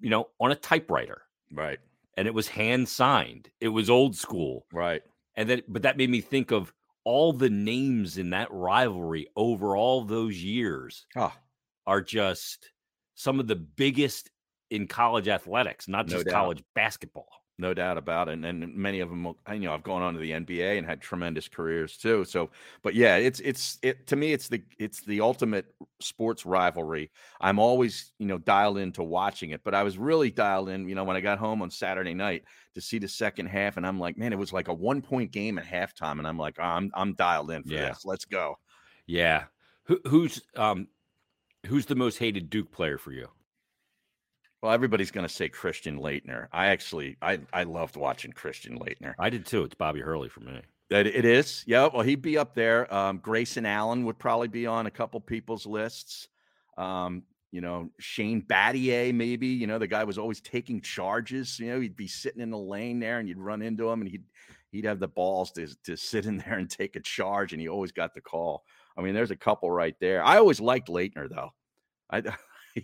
[0.00, 1.22] you know, on a typewriter.
[1.52, 1.78] Right
[2.18, 3.48] and it was hand signed.
[3.60, 4.66] It was old school.
[4.72, 5.02] Right.
[5.36, 6.72] And then but that made me think of
[7.04, 11.32] all the names in that rivalry over all those years oh.
[11.86, 12.72] are just
[13.14, 14.30] some of the biggest
[14.68, 18.34] in college athletics, not just no college basketball no doubt about it.
[18.34, 21.00] And, and many of them, you know, I've gone on to the NBA and had
[21.00, 22.24] tremendous careers too.
[22.24, 22.50] So,
[22.82, 25.66] but yeah, it's it's it to me, it's the it's the ultimate
[26.00, 27.10] sports rivalry.
[27.40, 30.94] I'm always you know dialed into watching it, but I was really dialed in, you
[30.94, 32.44] know, when I got home on Saturday night
[32.74, 35.32] to see the second half, and I'm like, man, it was like a one point
[35.32, 37.88] game at halftime, and I'm like, oh, I'm I'm dialed in for yeah.
[37.88, 38.04] this.
[38.04, 38.56] Let's go.
[39.06, 39.44] Yeah.
[39.84, 40.86] Who, who's um
[41.66, 43.28] who's the most hated Duke player for you?
[44.62, 46.48] Well, everybody's going to say Christian Laettner.
[46.52, 49.14] I actually, I, I loved watching Christian Laettner.
[49.18, 49.62] I did too.
[49.62, 50.60] It's Bobby Hurley for me.
[50.90, 51.64] That it is.
[51.66, 51.88] Yeah.
[51.92, 52.92] Well, he'd be up there.
[52.92, 56.28] Um, Grayson Allen would probably be on a couple people's lists.
[56.76, 59.48] Um, you know, Shane Battier, maybe.
[59.48, 61.58] You know, the guy was always taking charges.
[61.58, 64.10] You know, he'd be sitting in the lane there, and you'd run into him, and
[64.10, 64.24] he'd
[64.72, 67.68] he'd have the balls to to sit in there and take a charge, and he
[67.68, 68.64] always got the call.
[68.96, 70.24] I mean, there's a couple right there.
[70.24, 71.52] I always liked Laettner though.
[72.10, 72.22] I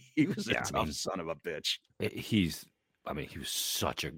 [0.17, 1.79] he was yeah, a tough I mean, son of a bitch.
[2.01, 2.65] Eh, he's,
[3.07, 4.13] I mean, he was such a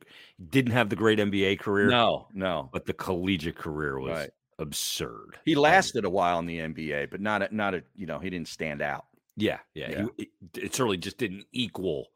[0.50, 1.88] didn't have the great NBA career.
[1.88, 4.30] No, no, but the collegiate career was right.
[4.58, 5.38] absurd.
[5.44, 8.30] He lasted a while in the NBA, but not a, not a you know he
[8.30, 9.06] didn't stand out.
[9.36, 10.06] Yeah, yeah, yeah.
[10.16, 12.08] He, it, it certainly just didn't equal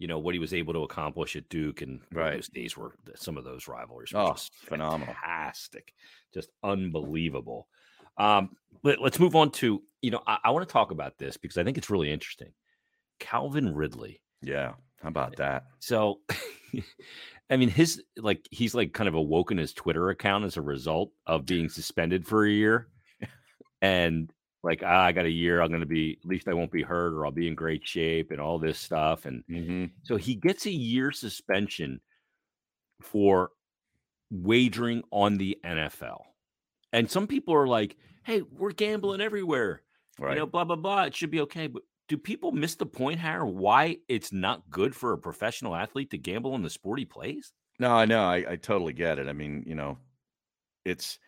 [0.00, 2.36] you know what he was able to accomplish at Duke, and right.
[2.36, 5.92] those days were some of those rivalries were oh, just phenomenal, fantastic,
[6.32, 7.68] just unbelievable.
[8.16, 11.36] Um, let, us move on to you know I, I want to talk about this
[11.36, 12.48] because I think it's really interesting.
[13.20, 14.20] Calvin Ridley.
[14.42, 14.72] Yeah.
[15.02, 15.64] How about that?
[15.78, 16.20] So,
[17.50, 21.12] I mean, his like he's like kind of awoken his Twitter account as a result
[21.26, 22.88] of being suspended for a year,
[23.80, 24.30] and
[24.62, 26.82] like ah, I got a year, I'm going to be at least I won't be
[26.82, 29.86] hurt or I'll be in great shape and all this stuff, and mm-hmm.
[30.02, 32.00] so he gets a year suspension
[33.00, 33.50] for
[34.30, 36.20] wagering on the NFL,
[36.92, 39.82] and some people are like, "Hey, we're gambling everywhere."
[40.18, 40.34] Right.
[40.34, 41.04] You know, blah blah blah.
[41.04, 43.48] It should be okay, but do people miss the point, Harry?
[43.48, 47.52] Why it's not good for a professional athlete to gamble in the sport he plays?
[47.78, 48.24] No, I know.
[48.24, 49.28] I, I totally get it.
[49.28, 49.96] I mean, you know,
[50.84, 51.20] it's.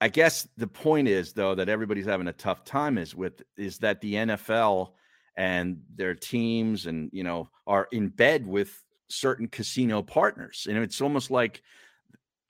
[0.00, 3.78] I guess the point is though that everybody's having a tough time is with is
[3.78, 4.92] that the NFL
[5.36, 11.00] and their teams and you know are in bed with certain casino partners, and it's
[11.00, 11.60] almost like,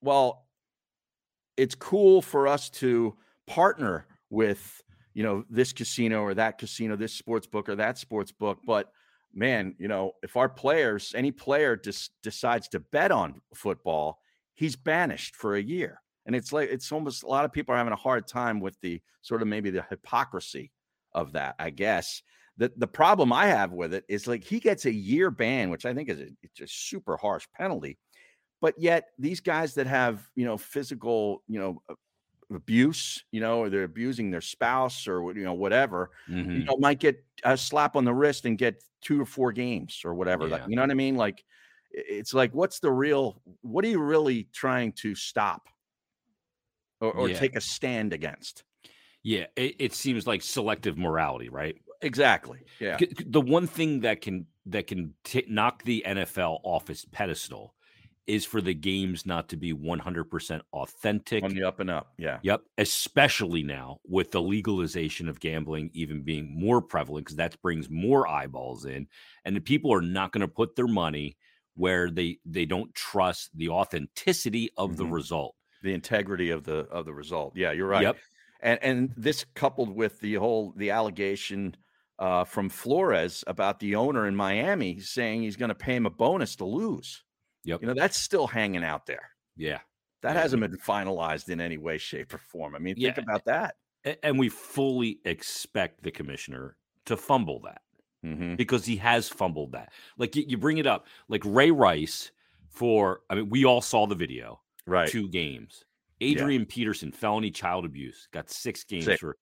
[0.02, 0.44] well,
[1.56, 4.82] it's cool for us to partner with
[5.18, 8.60] you know, this casino or that casino, this sports book or that sports book.
[8.64, 8.92] But
[9.34, 14.20] man, you know, if our players, any player just decides to bet on football,
[14.54, 16.00] he's banished for a year.
[16.24, 18.80] And it's like it's almost a lot of people are having a hard time with
[18.80, 20.70] the sort of maybe the hypocrisy
[21.12, 22.22] of that, I guess.
[22.56, 25.84] The the problem I have with it is like he gets a year ban, which
[25.84, 27.98] I think is a, it's a super harsh penalty.
[28.60, 31.82] But yet these guys that have, you know, physical, you know,
[32.54, 36.50] abuse, you know, or they're abusing their spouse or you know whatever, mm-hmm.
[36.50, 40.02] you know, might get a slap on the wrist and get two or four games
[40.04, 40.46] or whatever.
[40.46, 40.54] Yeah.
[40.54, 41.16] Like, you know what I mean?
[41.16, 41.44] Like,
[41.90, 43.40] it's like, what's the real?
[43.62, 45.68] What are you really trying to stop
[47.00, 47.38] or, or yeah.
[47.38, 48.64] take a stand against?
[49.22, 51.76] Yeah, it, it seems like selective morality, right?
[52.00, 52.60] Exactly.
[52.78, 52.98] Yeah.
[53.26, 57.74] The one thing that can that can t- knock the NFL off its pedestal
[58.28, 61.42] is for the games not to be 100% authentic.
[61.42, 62.12] On the up and up.
[62.18, 62.38] Yeah.
[62.42, 62.60] Yep.
[62.76, 68.28] Especially now with the legalization of gambling even being more prevalent because that brings more
[68.28, 69.08] eyeballs in.
[69.44, 71.38] And the people are not going to put their money
[71.74, 74.98] where they they don't trust the authenticity of mm-hmm.
[74.98, 75.54] the result.
[75.82, 77.54] The integrity of the of the result.
[77.56, 78.02] Yeah, you're right.
[78.02, 78.16] Yep.
[78.60, 81.76] And and this coupled with the whole the allegation
[82.18, 86.10] uh, from Flores about the owner in Miami saying he's going to pay him a
[86.10, 87.22] bonus to lose.
[87.64, 87.82] Yep.
[87.82, 89.30] You know, that's still hanging out there.
[89.56, 89.78] Yeah.
[90.22, 90.42] That yeah.
[90.42, 92.74] hasn't been finalized in any way, shape, or form.
[92.74, 93.76] I mean, think about that.
[94.22, 97.82] And we fully expect the commissioner to fumble that
[98.24, 98.56] mm-hmm.
[98.56, 99.92] because he has fumbled that.
[100.16, 102.30] Like you, bring it up, like Ray Rice
[102.70, 105.08] for, I mean, we all saw the video, right?
[105.08, 105.84] Two games.
[106.20, 106.66] Adrian yeah.
[106.68, 109.20] Peterson, felony child abuse, got six games six.
[109.20, 109.36] for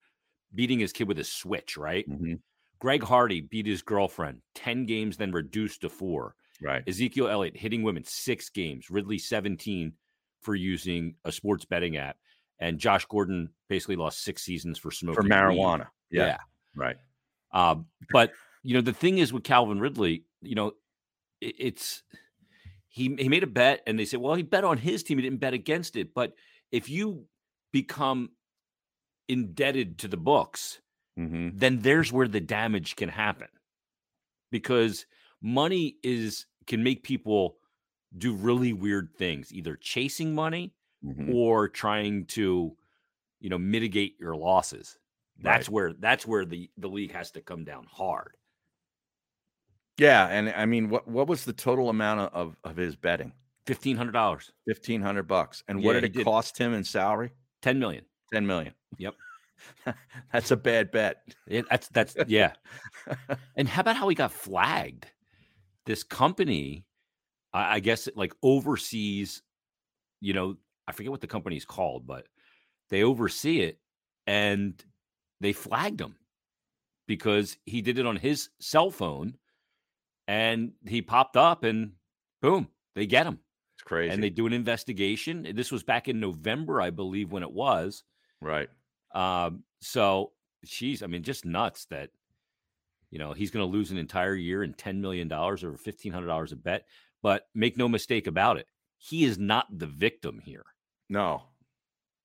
[0.53, 2.07] beating his kid with a switch, right?
[2.09, 2.35] Mm-hmm.
[2.79, 6.35] Greg Hardy beat his girlfriend 10 games, then reduced to four.
[6.61, 6.83] Right.
[6.87, 8.89] Ezekiel Elliott hitting women six games.
[8.89, 9.93] Ridley 17
[10.41, 12.17] for using a sports betting app.
[12.59, 15.87] And Josh Gordon basically lost six seasons for smoking for marijuana.
[16.09, 16.25] Yeah.
[16.25, 16.37] yeah.
[16.75, 16.97] Right.
[17.51, 18.31] Um, but
[18.63, 20.73] you know, the thing is with Calvin Ridley, you know,
[21.39, 22.03] it, it's
[22.89, 25.23] he he made a bet and they said, well, he bet on his team, he
[25.23, 26.13] didn't bet against it.
[26.13, 26.33] But
[26.71, 27.25] if you
[27.71, 28.31] become
[29.29, 30.79] indebted to the books,
[31.17, 31.49] mm-hmm.
[31.53, 33.47] then there's where the damage can happen.
[34.49, 35.05] Because
[35.41, 37.57] money is can make people
[38.17, 40.73] do really weird things, either chasing money
[41.03, 41.33] mm-hmm.
[41.33, 42.75] or trying to,
[43.39, 44.97] you know, mitigate your losses.
[45.39, 45.73] That's right.
[45.73, 48.37] where that's where the the league has to come down hard.
[49.97, 53.33] Yeah, and I mean, what what was the total amount of of his betting?
[53.65, 54.51] Fifteen hundred dollars.
[54.65, 55.63] Fifteen hundred bucks.
[55.67, 56.25] And yeah, what did it did.
[56.25, 57.31] cost him in salary?
[57.61, 58.05] Ten million.
[58.33, 58.73] Ten million.
[58.97, 59.13] Yep.
[60.33, 61.21] that's a bad bet.
[61.47, 62.53] It, that's that's yeah.
[63.55, 65.05] and how about how he got flagged?
[65.87, 66.85] This company,
[67.53, 69.41] I, I guess, like oversees,
[70.21, 72.27] you know, I forget what the company's called, but
[72.89, 73.79] they oversee it
[74.27, 74.81] and
[75.41, 76.15] they flagged him
[77.07, 79.35] because he did it on his cell phone
[80.27, 81.93] and he popped up and
[82.41, 83.39] boom, they get him.
[83.75, 84.13] It's crazy.
[84.13, 85.47] And they do an investigation.
[85.55, 88.03] This was back in November, I believe, when it was.
[88.41, 88.69] Right.
[89.13, 90.31] Um, so
[90.65, 92.09] she's, I mean, just nuts that
[93.11, 96.55] you know, he's going to lose an entire year and $10 million or $1,500 a
[96.55, 96.85] bet.
[97.23, 98.67] But make no mistake about it,
[98.97, 100.65] he is not the victim here.
[101.09, 101.43] No.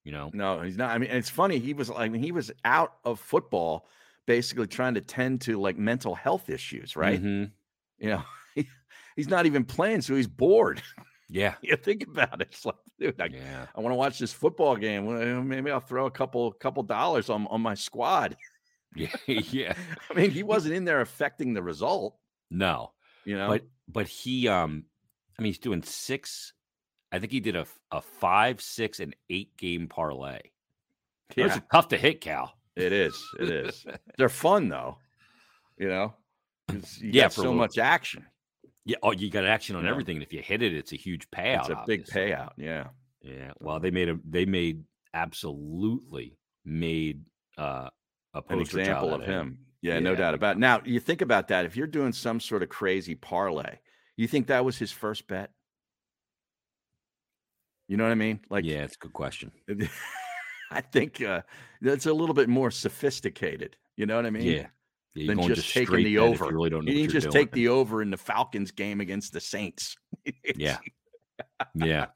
[0.05, 0.90] You know, no, he's not.
[0.90, 1.61] I mean, it's funny.
[1.61, 3.87] He was, like, he was out of football
[4.27, 7.23] basically trying to tend to like mental health issues, right?
[7.23, 7.45] Mm-hmm.
[7.99, 8.23] You know,
[8.55, 8.68] he,
[9.16, 10.83] he's not even playing, so he's bored.
[11.29, 11.55] Yeah.
[11.62, 12.49] you think about it.
[12.51, 13.66] It's like, dude, I, yeah.
[13.75, 15.49] I want to watch this football game.
[15.49, 18.37] Maybe I'll throw a couple couple dollars on, on my squad.
[18.95, 19.75] Yeah, yeah.
[20.11, 22.17] I mean, he wasn't in there affecting the result.
[22.51, 22.93] No,
[23.25, 24.85] you know, but but he, um,
[25.39, 26.53] I mean, he's doing six.
[27.11, 30.41] I think he did a a five, six, and eight game parlay.
[31.37, 31.49] Yeah.
[31.49, 32.53] Those tough to hit, Cal.
[32.77, 33.23] It is.
[33.39, 33.85] It is.
[34.19, 34.99] They're fun though.
[35.79, 36.15] You know,
[36.71, 38.27] you yeah, so little, much action.
[38.85, 38.97] Yeah.
[39.03, 39.91] Oh, you got action on yeah.
[39.91, 40.17] everything.
[40.17, 41.61] And if you hit it, it's a huge payout.
[41.61, 41.97] It's a obviously.
[41.97, 42.51] big payout.
[42.57, 42.89] Yeah.
[43.23, 43.53] Yeah.
[43.61, 44.19] Well, they made a.
[44.29, 47.23] They made absolutely made
[47.59, 47.89] uh
[48.35, 49.59] an example of him.
[49.83, 50.61] Yeah, yeah, no doubt about it.
[50.61, 51.64] Now, you think about that.
[51.64, 53.79] If you're doing some sort of crazy parlay,
[54.16, 55.51] you think that was his first bet?
[57.88, 58.40] You know what I mean?
[58.49, 59.51] Like, yeah, it's a good question.
[60.71, 61.42] I think uh,
[61.81, 63.77] that's a little bit more sophisticated.
[63.97, 64.45] You know what I mean?
[64.45, 64.66] Yeah.
[65.14, 66.47] yeah than just, just taking the over.
[66.47, 67.33] You, really don't you just doing.
[67.33, 69.97] take the over in the Falcons game against the Saints.
[70.57, 70.79] yeah.
[71.75, 72.07] Yeah.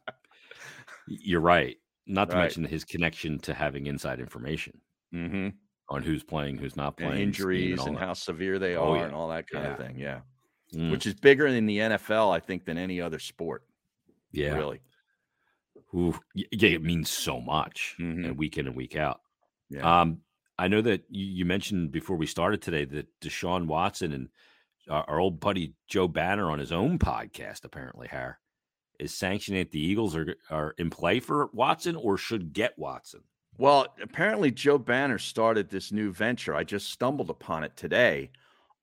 [1.09, 1.77] You're right.
[2.07, 2.43] Not to right.
[2.43, 4.81] mention his connection to having inside information.
[5.13, 5.49] Mm-hmm
[5.89, 8.97] on who's playing, who's not playing, and injuries, and, and how severe they oh, are,
[8.97, 9.05] yeah.
[9.05, 9.71] and all that kind yeah.
[9.73, 9.99] of thing.
[9.99, 10.21] Yeah,
[10.75, 10.91] mm.
[10.91, 13.63] which is bigger in the NFL, I think, than any other sport.
[14.33, 14.81] Yeah, really.
[15.95, 18.25] Ooh, yeah, it means so much, mm-hmm.
[18.25, 19.21] and week in and week out.
[19.71, 20.01] Yeah.
[20.01, 20.19] Um,
[20.59, 24.29] I know that you, mentioned before we started today that Deshaun Watson and
[24.89, 28.39] our, our, old buddy Joe Banner on his own podcast, apparently, Har,
[28.99, 33.23] is sanctioning that the Eagles are are in play for Watson or should get Watson.
[33.59, 36.55] Well, apparently Joe Banner started this new venture.
[36.55, 38.31] I just stumbled upon it today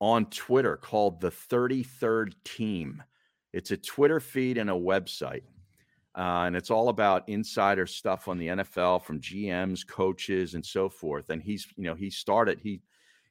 [0.00, 3.02] on Twitter called the 33rd Team.
[3.52, 5.42] It's a Twitter feed and a website.
[6.16, 10.88] Uh, and it's all about insider stuff on the NFL from GMs, coaches, and so
[10.88, 11.30] forth.
[11.30, 12.82] And he's, you know, he started he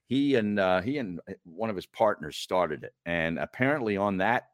[0.08, 2.94] he and uh, he and uh, one of his partners started it.
[3.06, 4.50] And apparently on that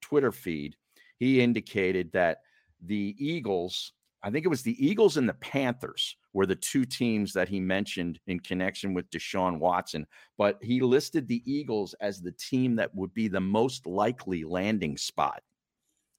[0.00, 0.76] Twitter feed,
[1.18, 2.38] he indicated that
[2.80, 3.92] the Eagles,
[4.24, 7.60] I think it was the Eagles and the Panthers were the two teams that he
[7.60, 10.06] mentioned in connection with Deshaun Watson.
[10.38, 14.96] But he listed the Eagles as the team that would be the most likely landing
[14.96, 15.42] spot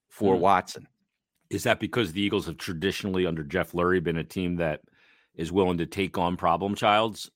[0.07, 0.41] for hmm.
[0.41, 0.87] Watson.
[1.49, 4.81] Is that because the Eagles have traditionally, under Jeff Lurie, been a team that
[5.33, 7.31] is willing to take on problem childs?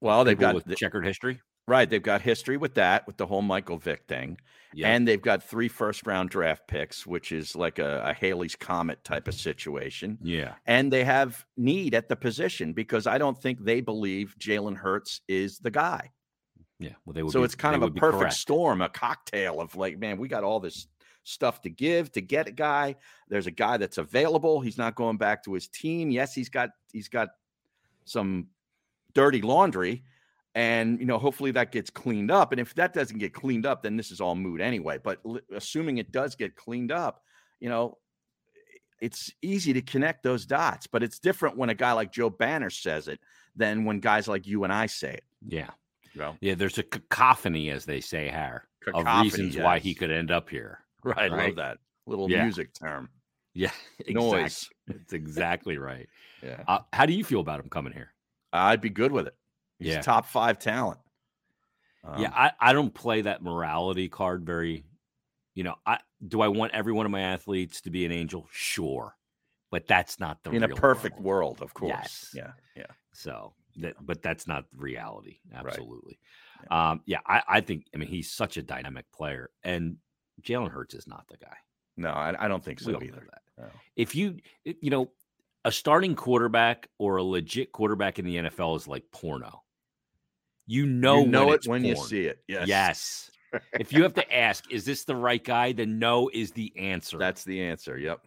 [0.00, 1.40] Well, they've got the checkered history.
[1.66, 1.90] Right.
[1.90, 4.38] They've got history with that, with the whole Michael Vick thing.
[4.76, 4.88] Yep.
[4.88, 9.02] And they've got three first round draft picks, which is like a, a Halley's Comet
[9.04, 10.18] type of situation.
[10.22, 10.52] Yeah.
[10.66, 15.22] And they have need at the position because I don't think they believe Jalen Hurts
[15.28, 16.10] is the guy.
[16.78, 16.90] Yeah.
[17.06, 19.98] Well, they would so be, it's kind of a perfect storm, a cocktail of like,
[19.98, 20.88] man, we got all this
[21.24, 22.96] stuff to give to get a guy.
[23.30, 24.60] There's a guy that's available.
[24.60, 26.10] He's not going back to his team.
[26.10, 27.30] Yes, he's got he's got
[28.04, 28.48] some
[29.14, 30.04] dirty laundry
[30.56, 33.82] and you know hopefully that gets cleaned up and if that doesn't get cleaned up
[33.82, 37.22] then this is all moot anyway but l- assuming it does get cleaned up
[37.60, 37.96] you know
[39.00, 42.70] it's easy to connect those dots but it's different when a guy like joe banner
[42.70, 43.20] says it
[43.54, 45.24] than when guys like you and i say it.
[45.46, 45.70] Yeah.
[46.16, 49.64] Well, yeah there's a cacophony as they say Har, of reasons yes.
[49.64, 50.80] why he could end up here.
[51.04, 51.32] Right, right?
[51.32, 52.42] i love that little yeah.
[52.42, 53.10] music term.
[53.52, 54.14] Yeah exactly.
[54.14, 56.08] noise it's exactly right.
[56.42, 56.62] Yeah.
[56.68, 58.12] Uh, how do you feel about him coming here?
[58.52, 59.34] I'd be good with it
[59.78, 60.00] He's yeah.
[60.00, 60.98] top five talent.
[62.04, 64.84] Um, yeah, I, I don't play that morality card very.
[65.54, 68.46] You know, I do I want every one of my athletes to be an angel?
[68.52, 69.16] Sure,
[69.70, 71.58] but that's not the in a perfect world.
[71.58, 71.90] world, of course.
[71.90, 72.30] Yes.
[72.34, 72.92] Yeah, yeah.
[73.12, 75.38] So that, but that's not reality.
[75.54, 76.18] Absolutely.
[76.60, 76.68] Right.
[76.70, 76.90] Yeah.
[76.90, 77.86] Um, yeah, I, I think.
[77.94, 79.96] I mean, he's such a dynamic player, and
[80.42, 81.56] Jalen Hurts is not the guy.
[81.96, 83.26] No, I, I don't think so don't either.
[83.58, 83.64] No.
[83.96, 85.10] If you, you know,
[85.64, 89.62] a starting quarterback or a legit quarterback in the NFL is like porno.
[90.66, 91.96] You know, you know when it when porn.
[91.96, 92.38] you see it.
[92.48, 92.66] Yes.
[92.66, 93.30] Yes.
[93.74, 95.72] if you have to ask, is this the right guy?
[95.72, 97.18] Then no is the answer.
[97.18, 97.96] That's the answer.
[97.98, 98.20] Yep.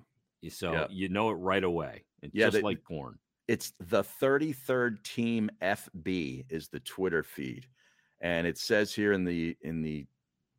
[0.49, 0.88] So yep.
[0.91, 2.06] you know it right away.
[2.21, 3.19] It's yeah, just the, like porn.
[3.47, 7.65] It's the 33rd team FB is the Twitter feed.
[8.21, 10.06] And it says here in the in the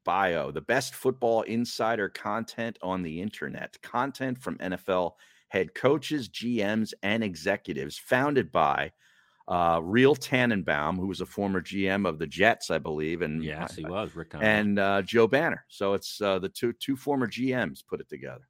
[0.05, 3.81] bio, the best football insider content on the internet.
[3.83, 5.13] Content from NFL
[5.49, 8.93] head coaches, GMs, and executives founded by
[9.51, 13.75] uh, Real Tannenbaum, who was a former GM of the Jets, I believe, and yes,
[13.75, 15.65] he was Rick and uh, Joe Banner.
[15.69, 18.47] So it's uh, the two two former GMs put it together.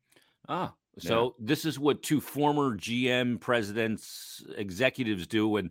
[0.47, 1.47] Ah, so yeah.
[1.47, 5.71] this is what two former GM presidents, executives do when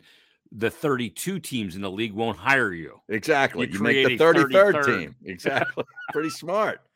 [0.50, 3.00] the 32 teams in the league won't hire you.
[3.08, 3.68] Exactly.
[3.68, 4.86] You, you make the 33rd, 33rd.
[4.86, 5.16] team.
[5.24, 5.84] Exactly.
[6.12, 6.80] Pretty smart.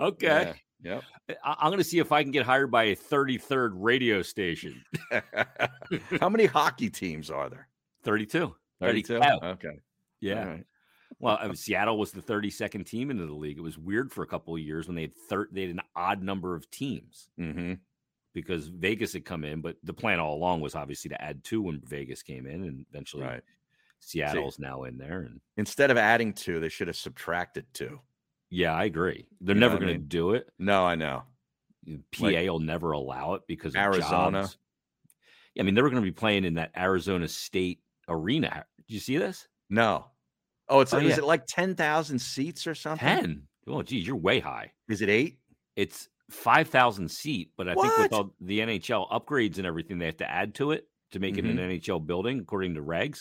[0.00, 0.54] Okay.
[0.82, 1.00] Yeah.
[1.28, 1.38] Yep.
[1.44, 4.82] I'm going to see if I can get hired by a 33rd radio station.
[6.20, 7.68] How many hockey teams are there?
[8.04, 8.54] 32.
[8.80, 9.16] 32.
[9.16, 9.78] Okay.
[10.20, 10.44] Yeah.
[10.44, 10.64] Right.
[11.20, 13.58] Well, I mean, Seattle was the 32nd team into the league.
[13.58, 15.80] It was weird for a couple of years when they had thir- they had an
[15.96, 17.74] odd number of teams mm-hmm.
[18.34, 21.62] because Vegas had come in, but the plan all along was obviously to add two
[21.62, 23.42] when Vegas came in, and eventually right.
[24.00, 25.22] Seattle's See, now in there.
[25.22, 28.00] And instead of adding two, they should have subtracted two.
[28.50, 29.26] Yeah, I agree.
[29.40, 30.00] They're you never going mean?
[30.00, 30.48] to do it.
[30.58, 31.24] No, I know.
[32.12, 34.42] PA like, will never allow it because Arizona.
[34.42, 34.58] Jobs.
[35.58, 38.64] I mean, they were going to be playing in that Arizona State arena.
[38.86, 39.46] Did you see this?
[39.70, 40.06] No.
[40.68, 41.18] Oh, it's oh, is yeah.
[41.18, 43.06] it like ten thousand seats or something?
[43.06, 43.42] Ten.
[43.66, 44.72] Oh, geez, you're way high.
[44.88, 45.38] Is it eight?
[45.76, 47.88] It's five thousand seat, but I what?
[47.88, 51.20] think with all the NHL upgrades and everything they have to add to it to
[51.20, 51.46] make mm-hmm.
[51.46, 51.90] it an mm-hmm.
[51.90, 53.20] NHL building, according to regs,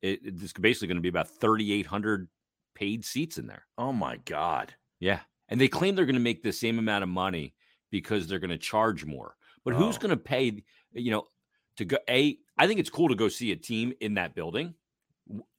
[0.00, 2.28] it, it's basically going to be about thirty eight hundred
[2.74, 3.66] paid seats in there.
[3.76, 4.74] Oh my god.
[5.00, 7.54] Yeah, and they claim they're going to make the same amount of money
[7.90, 9.34] because they're going to charge more.
[9.64, 9.76] But oh.
[9.78, 10.62] who's going to pay?
[10.92, 11.24] You know,
[11.76, 14.74] to go a I think it's cool to go see a team in that building.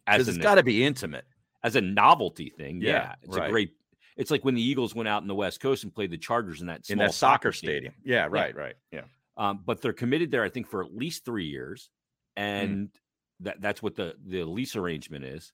[0.06, 1.26] As it's got to be intimate
[1.64, 2.80] as a novelty thing.
[2.80, 3.48] Yeah, yeah it's right.
[3.48, 3.72] a great.
[4.18, 6.62] It's like when the Eagles went out in the West Coast and played the Chargers
[6.62, 7.94] in that in that soccer, stadium.
[7.94, 7.94] stadium.
[8.04, 8.62] Yeah, right, yeah.
[8.62, 8.76] right.
[8.92, 9.02] Yeah.
[9.36, 11.90] Um, but they're committed there, I think, for at least three years,
[12.38, 12.44] mm.
[12.44, 12.92] and mm.
[13.40, 15.54] that that's what the the lease arrangement is.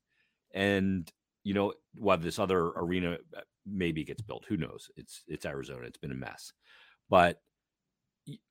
[0.54, 1.10] And
[1.46, 4.92] you know, while this other arena uh, maybe gets built, who knows?
[4.98, 5.88] It's it's Arizona.
[5.88, 6.52] It's been a mess,
[7.10, 7.42] but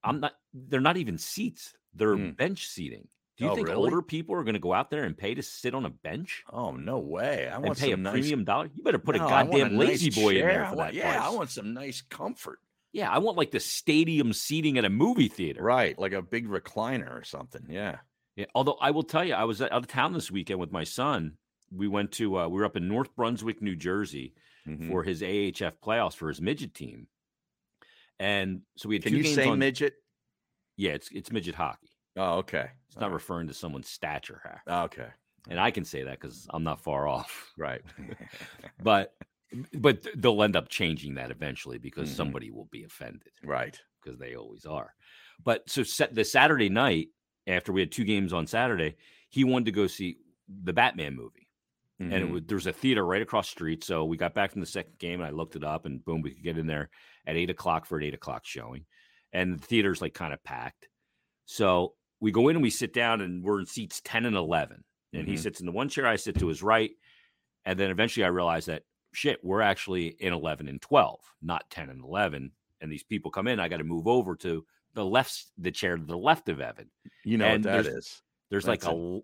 [0.03, 0.33] I'm not.
[0.55, 1.75] They're not even seats.
[1.97, 2.37] They're mm.
[2.37, 3.09] bench seating.
[3.37, 3.79] Do you oh, think really?
[3.79, 6.43] older people are going to go out there and pay to sit on a bench?
[6.51, 7.49] Oh no way!
[7.49, 8.13] I want to pay a nice...
[8.13, 8.71] premium dollar.
[8.75, 10.49] You better put no, a goddamn a lazy nice boy chair.
[10.49, 10.95] in there for want, that.
[10.95, 11.27] Yeah, price.
[11.27, 12.61] I want some nice comfort.
[12.93, 15.63] Yeah, I want like the stadium seating at a movie theater.
[15.63, 17.67] Right, like a big recliner or something.
[17.69, 17.97] Yeah.
[18.37, 20.85] Yeah, although I will tell you, I was out of town this weekend with my
[20.85, 21.37] son.
[21.75, 24.35] We went to uh, we were up in North Brunswick, New Jersey,
[24.67, 24.89] Mhm.
[24.89, 27.07] for his AHF playoffs for his midget team,
[28.19, 29.59] and so we had Can two you games say on.
[29.59, 29.95] midget?
[30.77, 31.86] yeah, it's it's midget hockey.
[32.17, 32.71] Oh, okay.
[32.89, 34.61] It's not referring to someone's stature.
[34.67, 35.09] Oh, okay.
[35.49, 37.53] and I can say that because I'm not far off.
[37.59, 37.83] Right.
[38.83, 39.15] But
[39.73, 42.17] but they'll end up changing that eventually because Mhm.
[42.17, 43.31] somebody will be offended.
[43.45, 43.79] right.
[44.03, 44.95] because they always are.
[45.43, 47.09] But so set the Saturday night
[47.47, 48.97] after we had two games on Saturday,
[49.31, 51.49] he wanted to go see the Batman movie,
[51.99, 52.31] and it Mhm.
[52.33, 53.83] was, there's a theater right across the street.
[53.85, 56.23] So we got back from the second game, and I looked it up, and boom,
[56.23, 56.89] we could get in there
[57.27, 58.87] at eight o'clock for an eight o'clock showing,
[59.33, 60.89] and the theater's like kind of packed.
[61.47, 64.85] So we go in and we sit down, and we're in seats ten and eleven,
[65.13, 65.39] and he Mhm.
[65.39, 66.91] sits in the one chair, I sit to his right,
[67.65, 71.89] and then eventually I realize that shit, we're actually in eleven and twelve, not ten
[71.91, 72.53] and eleven
[72.83, 75.97] and these people come in, I got to move over to the left, the chair
[75.97, 76.91] to the left of Evan.
[77.25, 78.23] you know and what that there's- is.
[78.51, 79.21] There's like a, a,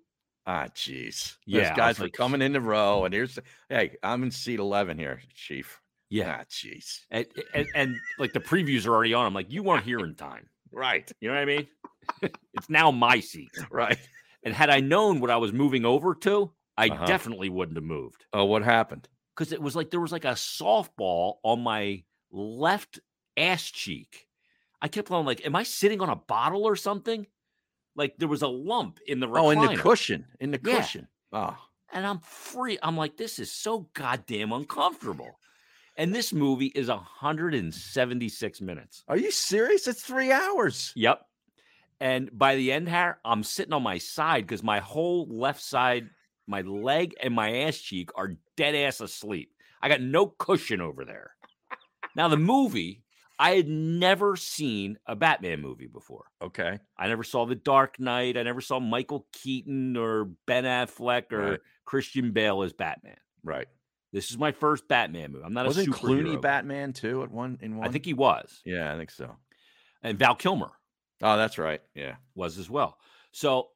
[0.46, 1.36] Ah, jeez.
[1.46, 3.38] Yeah, Those guys were like- coming in the row, and here's,
[3.68, 5.80] hey, I'm in seat 11 here, Chief.
[6.08, 7.02] yeah, Ah, jeez.
[7.10, 9.26] and, and, and like the previews are already on.
[9.26, 10.48] I'm like, you weren't here in time.
[10.72, 11.12] Right.
[11.20, 11.68] You know what I mean?
[12.54, 13.50] it's now my seat.
[13.70, 13.98] Right.
[14.42, 17.06] And had I known what I was moving over to, I Uh-huh.
[17.06, 19.08] definitely wouldn't have moved Oh, what happened?
[19.34, 22.98] because it was like there was like a softball on my left
[23.36, 24.26] ass cheek.
[24.80, 27.26] I kept on like, am I sitting on a bottle or something?
[27.94, 29.38] Like there was a lump in the recliner.
[29.40, 30.26] Oh, in the cushion.
[30.40, 30.80] In the Yeah.
[30.80, 31.08] cushion.
[31.32, 31.56] Oh,
[31.92, 32.78] and I'm free.
[32.82, 35.38] I'm like, this is so goddamn uncomfortable.
[35.96, 39.04] And this movie is 176 minutes.
[39.08, 39.86] are you serious?
[39.86, 40.92] It's three hours.
[40.96, 41.20] Yep.
[42.02, 46.10] And by the end, Har, I'm sitting on my side because my whole left side,
[46.48, 49.52] my leg and my ass cheek are dead ass asleep.
[49.80, 51.30] I got no cushion over there.
[52.16, 53.04] Now, the movie,
[53.38, 56.24] I had never seen a Batman movie before.
[56.42, 56.80] Okay.
[56.98, 58.36] I never saw The Dark Knight.
[58.36, 61.60] I never saw Michael Keaton or Ben Affleck or Right.
[61.84, 63.16] Christian Bale as Batman.
[63.44, 63.68] Right.
[64.12, 65.44] This is my first Batman movie.
[65.44, 66.22] I'm not Wasn't a superhero.
[66.36, 67.86] Clooney Batman too at one in one?
[67.86, 69.36] I think he was, Yeah, I think so.
[70.02, 70.72] and Val Kilmer
[71.22, 71.80] Oh, that's right.
[71.94, 72.16] Yeah.
[72.34, 72.98] was as well.
[73.30, 73.68] So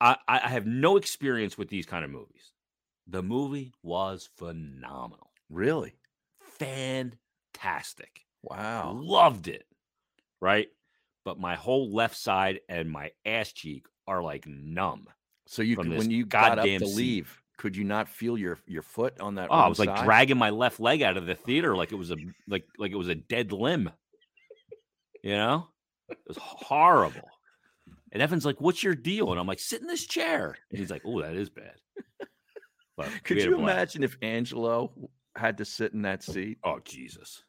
[0.00, 2.52] I, I have no experience with these kind of movies.
[3.06, 5.94] The movie was phenomenal, Really?
[6.58, 8.20] fantastic.
[8.42, 8.92] Wow.
[8.94, 9.64] Loved it.
[10.40, 10.68] Right,
[11.24, 15.08] but my whole left side and my ass cheek are like numb.
[15.46, 16.96] So you could, when you got up to seat.
[16.96, 19.48] leave, could you not feel your your foot on that?
[19.50, 22.10] Oh, I was like dragging my left leg out of the theater like it was
[22.10, 22.16] a
[22.46, 23.90] like like it was a dead limb.
[25.22, 25.68] You know?
[26.08, 27.28] It was horrible.
[28.12, 30.90] And Evan's like, "What's your deal?" And I'm like, "Sit in this chair." And he's
[30.90, 31.74] like, "Oh, that is bad."
[32.96, 34.92] But Could you imagine if Angelo
[35.36, 36.58] had to sit in that oh, seat?
[36.62, 37.42] Oh Jesus,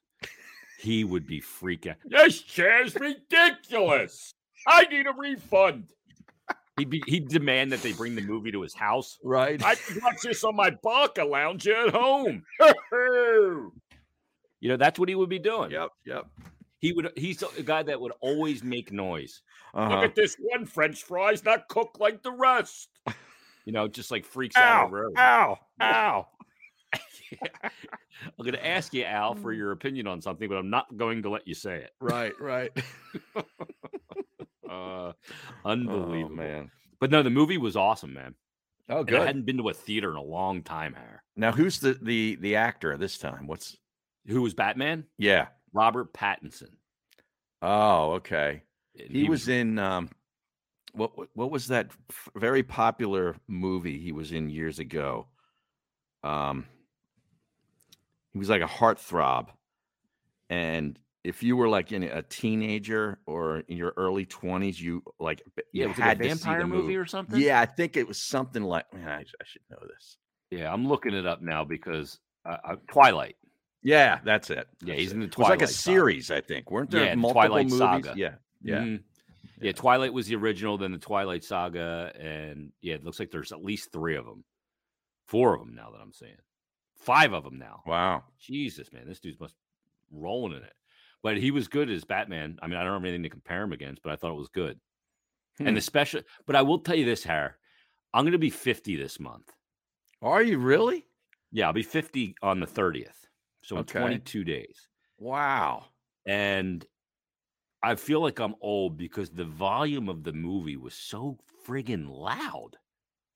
[0.79, 1.91] he would be freaking.
[1.91, 1.97] out.
[2.05, 4.33] This chair's ridiculous.
[4.67, 5.91] I need a refund.
[6.77, 9.17] He'd be he'd demand that they bring the movie to his house.
[9.23, 9.63] Right.
[9.63, 12.43] I can watch this on my Barca lounge at home.
[12.91, 13.71] you
[14.63, 15.71] know, that's what he would be doing.
[15.71, 15.91] yep.
[16.05, 16.27] Yep.
[16.85, 19.41] He would he's a guy that would always make noise.
[19.73, 19.89] Uh-huh.
[19.89, 22.89] Look at this one French fry's not cooked like the rest.
[23.65, 24.85] You know, just like freaks out Ow!
[24.85, 25.17] over everything.
[25.17, 25.57] Ow!
[25.81, 26.27] Ow!
[28.37, 31.29] I'm gonna ask you, Al, for your opinion on something, but I'm not going to
[31.31, 31.91] let you say it.
[31.99, 32.33] Right.
[32.39, 32.71] Right.
[34.67, 35.13] Uh oh
[35.63, 36.35] unbelievable.
[36.35, 36.71] man.
[36.99, 38.33] But no, the movie was awesome, man.
[38.89, 39.21] Oh, And good.
[39.21, 41.23] I hadn't been to a theater in a long time, Har.
[41.35, 43.45] now, who's the the the actor this time?
[43.47, 43.77] What's?
[44.27, 45.05] Who was Batman?
[45.19, 45.47] Yeah.
[45.75, 46.69] Robert Pattinson.
[47.61, 48.63] Oh, okay.
[48.97, 50.09] And He, was, in um,
[50.93, 55.27] what what- was that f- very popular movie he was in years ago?
[56.23, 56.65] Um,
[58.31, 59.49] he was like a heartthrob,
[60.49, 65.41] and if you were like in a teenager or in your early twenties, you like
[65.73, 67.39] you yeah, was it had a vampire the movie or something?
[67.39, 68.91] Yeah, I think it was something like.
[68.93, 70.17] Man, I, I should know this.
[70.51, 73.35] Yeah, I'm looking it up now because uh, uh, Twilight.
[73.85, 74.67] Yeah, that's it.
[74.83, 75.13] Yeah, he's it.
[75.13, 75.73] in the It was like a saga.
[75.95, 76.71] series, I think.
[76.71, 77.77] Weren't there Yeah, multiple Twilight movies?
[77.77, 78.13] Saga.
[78.17, 78.79] Yeah, yeah.
[78.79, 79.03] Mhm.
[79.61, 83.51] Yeah, Twilight was the original, then the Twilight Saga, and yeah, it looks like there's
[83.51, 84.43] at least three of them,
[85.27, 86.35] four of them now that I'm saying,
[86.97, 87.83] five of them now.
[87.85, 88.23] Wow.
[88.39, 89.55] Jesus, man, this dude's must
[90.11, 90.73] rolling in it.
[91.21, 92.57] But he was good as Batman.
[92.61, 94.49] I mean, I don't have anything to compare him against, but I thought it was
[94.49, 94.79] good.
[95.59, 95.67] Hmm.
[95.67, 97.51] And the special, but I will tell you this, Harry,
[98.13, 99.51] I'm going to be 50 this month.
[100.21, 101.05] Are you really?
[101.51, 103.24] Yeah, I'll be 50 on the 30th,
[103.65, 104.87] so in 22 days.
[105.17, 105.85] Wow.
[106.25, 106.85] and
[107.83, 111.37] I feel like I'm old because the volume of the movie was so
[111.67, 112.77] friggin' loud.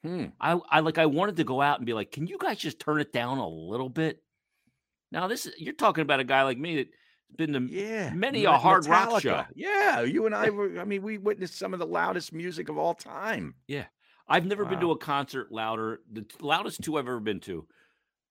[0.03, 0.27] Hmm.
[0.41, 2.80] I, I like I wanted to go out and be like, can you guys just
[2.80, 4.23] turn it down a little bit?
[5.11, 6.88] Now this is you're talking about a guy like me that
[7.30, 9.43] It's been to Yeah, many a hard rock show.
[9.55, 10.80] Yeah, you and I were.
[10.80, 13.55] I mean, we witnessed some of the loudest music of all time.
[13.67, 13.86] Yeah.
[14.27, 16.01] I've never been to a concert louder.
[16.11, 17.65] The loudest two I've ever been to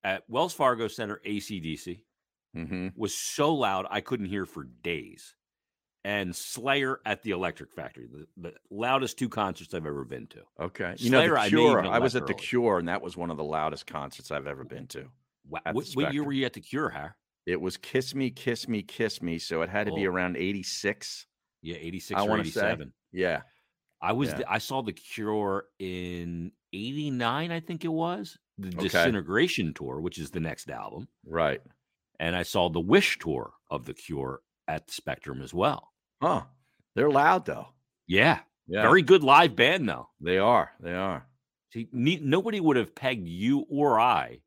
[0.05, 2.01] at Wells Fargo Center, AC/DC,
[2.57, 2.89] Mm-hmm.
[2.97, 5.35] was so loud I couldn't hear for days.
[6.05, 10.41] And Slayer at the Electric Factory, the, the loudest two concerts I've ever been to.
[10.59, 11.79] Okay, you know Slayer, the I may Cure.
[11.81, 12.33] even I, was at the.
[12.35, 15.09] Cure, and that was one of the loudest concerts I've ever been to.
[15.49, 15.61] Wow.
[15.67, 17.17] At the What, what year were you at the Cure, Har?
[17.47, 20.11] It was "Kiss Me, Kiss Me, Kiss Me," so it had to be Oh.
[20.11, 21.27] around '86.
[21.63, 22.41] Yeah, 86 I or say.
[22.41, 22.93] 87.
[23.13, 23.43] Yeah,
[24.01, 24.37] I was Yeah.
[24.39, 28.39] the, I saw the Cure in 89, I think it was.
[28.59, 28.89] The Okay.
[28.89, 31.09] Disintegration tour, which is the next album.
[31.25, 31.61] right.
[32.21, 35.93] And I saw the Wish tour of the Cure at Spectrum as well.
[36.21, 36.43] Huh?
[36.97, 37.69] They're loud though.
[38.09, 38.41] Yeah.
[38.67, 40.09] Yeah, Very good live band though.
[40.21, 40.73] They are.
[40.81, 41.27] They are.
[41.73, 44.41] See, ne- nobody would have pegged you or I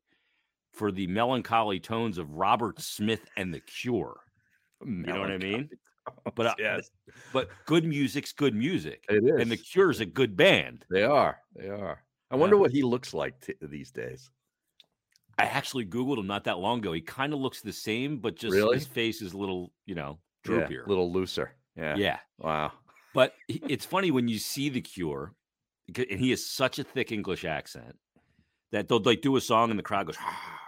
[0.74, 4.20] for the melancholy tones of Robert Smith and the Cure.
[4.84, 5.70] You know what I mean?
[6.24, 6.90] But But uh, yes,
[7.32, 9.04] but good music's good music.
[9.08, 9.40] it is.
[9.40, 10.84] And the Cure's a good band.
[10.90, 11.38] they are.
[11.56, 12.02] They are.
[12.32, 14.30] I wonder what he looks like t- these days.
[15.38, 16.92] I actually Googled him not that long ago.
[16.92, 18.76] He kind of looks the same, but just Really?
[18.76, 20.84] his face is a little, you know, Yeah, droopier.
[20.86, 21.54] a little looser.
[21.76, 21.94] Yeah.
[21.96, 22.18] yeah.
[22.38, 22.72] Wow.
[23.14, 25.34] But it's funny when you see the Cure,
[25.94, 27.96] and he has such a thick English accent
[28.72, 30.16] that they'll like do a song and the crowd goes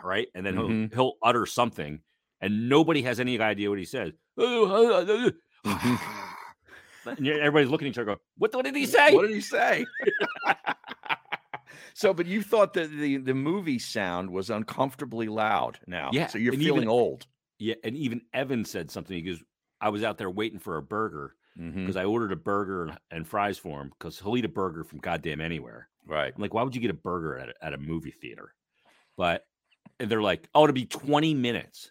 [0.03, 0.93] right, and then he'll Mhm.
[0.95, 2.01] he'll utter something,
[2.43, 4.12] and nobody has any idea what he says.
[7.07, 9.41] And everybody's looking at each other, going, "What, what did he say?" What did he
[9.43, 9.85] say?
[11.93, 15.78] so, but you thought that the the movie sound was uncomfortably loud.
[15.87, 17.26] Now, Yeah, So you're and feeling even- old.
[17.59, 19.14] yeah, and even Evan said something.
[19.16, 19.43] He goes,
[19.80, 21.80] "I was out there waiting for a burger mm-hmm.
[21.80, 24.85] because I ordered a burger and, and fries for him because he'll eat a burger
[24.85, 26.32] from goddamn anywhere." Right.
[26.35, 28.55] I'm like, why would you get a burger at a, at a movie theater?
[29.16, 29.47] But
[30.01, 31.91] and they're like, oh, it'll be 20 minutes.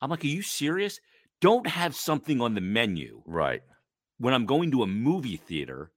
[0.00, 0.98] I'm like, are you serious?
[1.40, 3.62] Don't have something on the menu Right.
[4.18, 5.92] when I'm going to a movie theater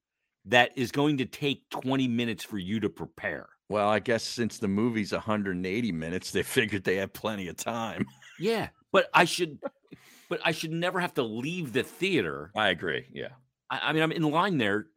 [0.45, 3.49] that is going to take 20 minutes for you to prepare.
[3.69, 8.05] Well, I guess since the movie's 180 minutes, they figured they had plenty of time.
[8.39, 9.59] Yeah, but I should,
[10.29, 12.51] but I should never have to leave the theater.
[12.55, 13.05] I agree.
[13.13, 13.29] Yeah.
[13.69, 14.87] I, I mean, I'm in line there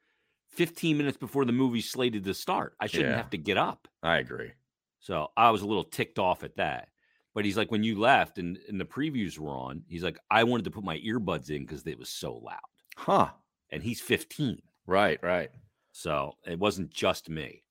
[0.53, 2.75] 15 minutes before the movie's slated to start.
[2.81, 3.17] I shouldn't Yeah.
[3.17, 3.87] have to get up.
[4.03, 4.53] I agree.
[5.01, 6.89] So I was a little ticked off at that.
[7.35, 10.45] But he's like, when you left and, and the previews were on, he's like, I
[10.45, 12.61] wanted to put my earbuds in because it was so loud.
[12.97, 13.31] Huh.
[13.71, 14.63] And he's 15.
[14.87, 15.19] Right.
[15.23, 15.51] Right.
[15.93, 17.63] So it wasn't just me.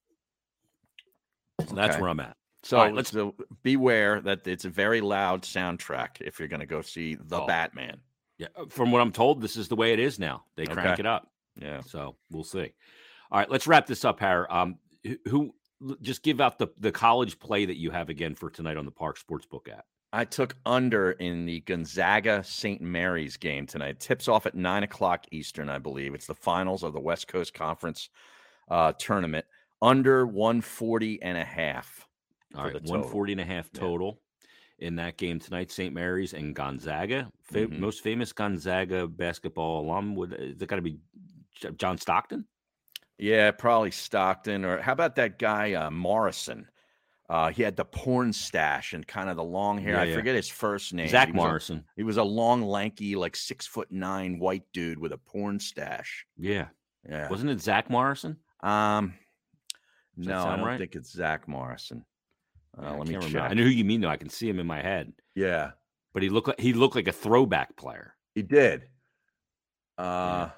[1.67, 2.35] So that's where I'm at.
[2.63, 6.65] So right, let's- so beware that it's a very loud soundtrack if you're going to
[6.65, 7.45] go see the Oh.
[7.47, 7.99] Batman.
[8.37, 8.47] Yeah.
[8.55, 10.45] uh, From what I'm told, this is the way it is now.
[10.55, 11.01] They crank Okay.
[11.01, 11.29] it up.
[11.55, 11.81] Yeah.
[11.81, 12.73] So we'll see.
[13.31, 14.47] All right, let's wrap this up, Harry.
[14.49, 15.55] Um, who, who
[16.01, 18.91] just give out the, the college play that you have again for tonight on the
[18.91, 19.85] Parx Sportsbook app.
[20.15, 22.79] I took under in the Gonzaga St.
[22.81, 23.99] Mary's game tonight.
[23.99, 26.13] Tips off at nine o'clock Eastern, I believe.
[26.13, 28.09] It's the finals of the West Coast Conference
[28.69, 29.45] uh, tournament.
[29.81, 32.07] Under 140 and a half.
[32.55, 32.79] All total.
[32.81, 33.79] 140 and a half Yeah.
[33.81, 34.21] total
[34.77, 35.71] in that game tonight.
[35.71, 35.93] St.
[35.93, 37.31] Mary's and Gonzaga.
[37.41, 37.79] Fa- Mhm.
[37.79, 40.99] Most famous Gonzaga basketball alum would is it got to be
[41.77, 42.45] John Stockton?
[43.17, 44.63] Yeah, probably Stockton.
[44.63, 46.67] Or how about that guy, uh, Morrison?
[47.29, 49.93] Uh, he had the porn stash and kind of the long hair.
[49.95, 50.15] Yeah, I yeah.
[50.15, 51.07] forget his first name.
[51.07, 51.85] Zach He was a- Morrison.
[51.95, 56.25] he was a long, lanky, like six foot nine white dude with a porn stash.
[56.37, 56.67] Yeah,
[57.09, 57.29] Yeah.
[57.29, 58.37] wasn't it Zach Morrison?
[58.61, 59.13] Um,
[60.17, 60.77] Does no, I don't right?
[60.79, 62.05] think it's Zach Morrison.
[62.77, 63.41] Uh, Yeah, let me check.
[63.41, 64.09] I know who you mean though.
[64.09, 65.13] I can see him in my head.
[65.35, 65.71] Yeah,
[66.13, 68.15] But he looked like he looked like a throwback player.
[68.35, 68.89] he did.
[69.97, 70.49] Uh,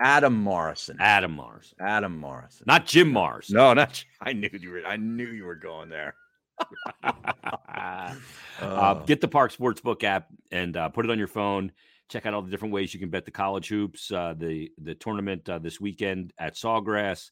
[0.00, 0.96] Adam Morrison.
[0.98, 2.64] Adam Morrison, Adam Morrison.
[2.66, 3.56] not Jim Morrison.
[3.56, 4.02] no, not.
[4.20, 4.82] I knew you were.
[4.86, 6.14] I knew you were going there.
[7.02, 8.14] uh,
[8.60, 11.72] Uh, get the Parx Sportsbook app and uh, put it on your phone.
[12.08, 14.94] Check out all the different ways you can bet the college hoops, uh, the the
[14.94, 17.30] tournament uh, this weekend at Sawgrass,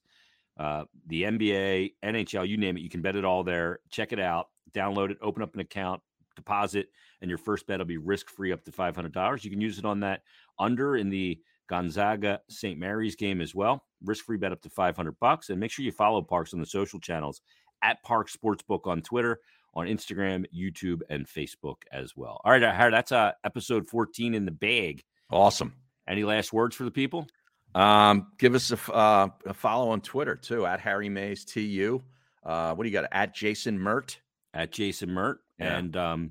[0.58, 2.80] uh, the NBA, NHL, you name it.
[2.82, 3.80] You can bet it all there.
[3.90, 4.48] Check it out.
[4.72, 5.18] Download it.
[5.20, 6.00] Open up an account.
[6.36, 6.88] Deposit,
[7.20, 9.44] and your first bet will be risk free up to five hundred dollars.
[9.44, 10.22] You can use it on that
[10.58, 12.78] under in the Gonzaga St.
[12.78, 13.84] Mary's game as well.
[14.04, 16.60] Risk free bet up to five hundred bucks, and make sure you follow Parx on
[16.60, 17.40] the social channels
[17.82, 19.40] at Parx Sportsbook on Twitter
[19.74, 22.40] on Instagram, YouTube, and Facebook as well.
[22.44, 25.04] All right, Harry, that's uh, episode 14 in the bag.
[25.30, 25.74] awesome.
[26.08, 27.26] Any last words for the people?
[27.74, 32.02] Um, give us a, uh, a follow on Twitter too at Harry Mayes TU.
[32.42, 33.08] Uh, what do you got?
[33.12, 34.18] At Jason Mert.
[34.54, 35.40] At Jason Mert.
[35.58, 35.76] Yeah.
[35.76, 36.30] And um,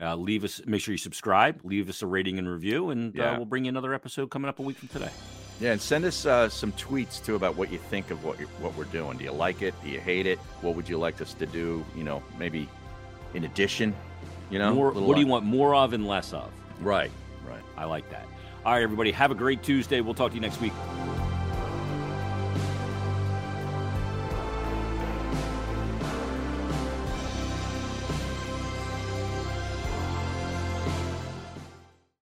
[0.00, 3.34] uh, leave us, make sure you subscribe, leave us a rating and review, and uh,
[3.36, 5.10] we'll bring you another episode coming up a week from today.
[5.60, 8.74] Yeah, and send us uh, some tweets too about what you think of what what
[8.76, 9.18] we're doing.
[9.18, 9.74] Do you like it?
[9.84, 10.38] Do you hate it?
[10.60, 11.84] What would you like us to do?
[11.94, 12.68] You know, maybe
[13.34, 13.94] in addition.
[14.50, 16.50] You know, more, what do you uh, want more of and less of?
[16.80, 17.10] Right,
[17.48, 17.62] right.
[17.76, 18.26] I like that.
[18.64, 20.00] All right, everybody, have a great Tuesday.
[20.00, 20.72] We'll talk to you next week.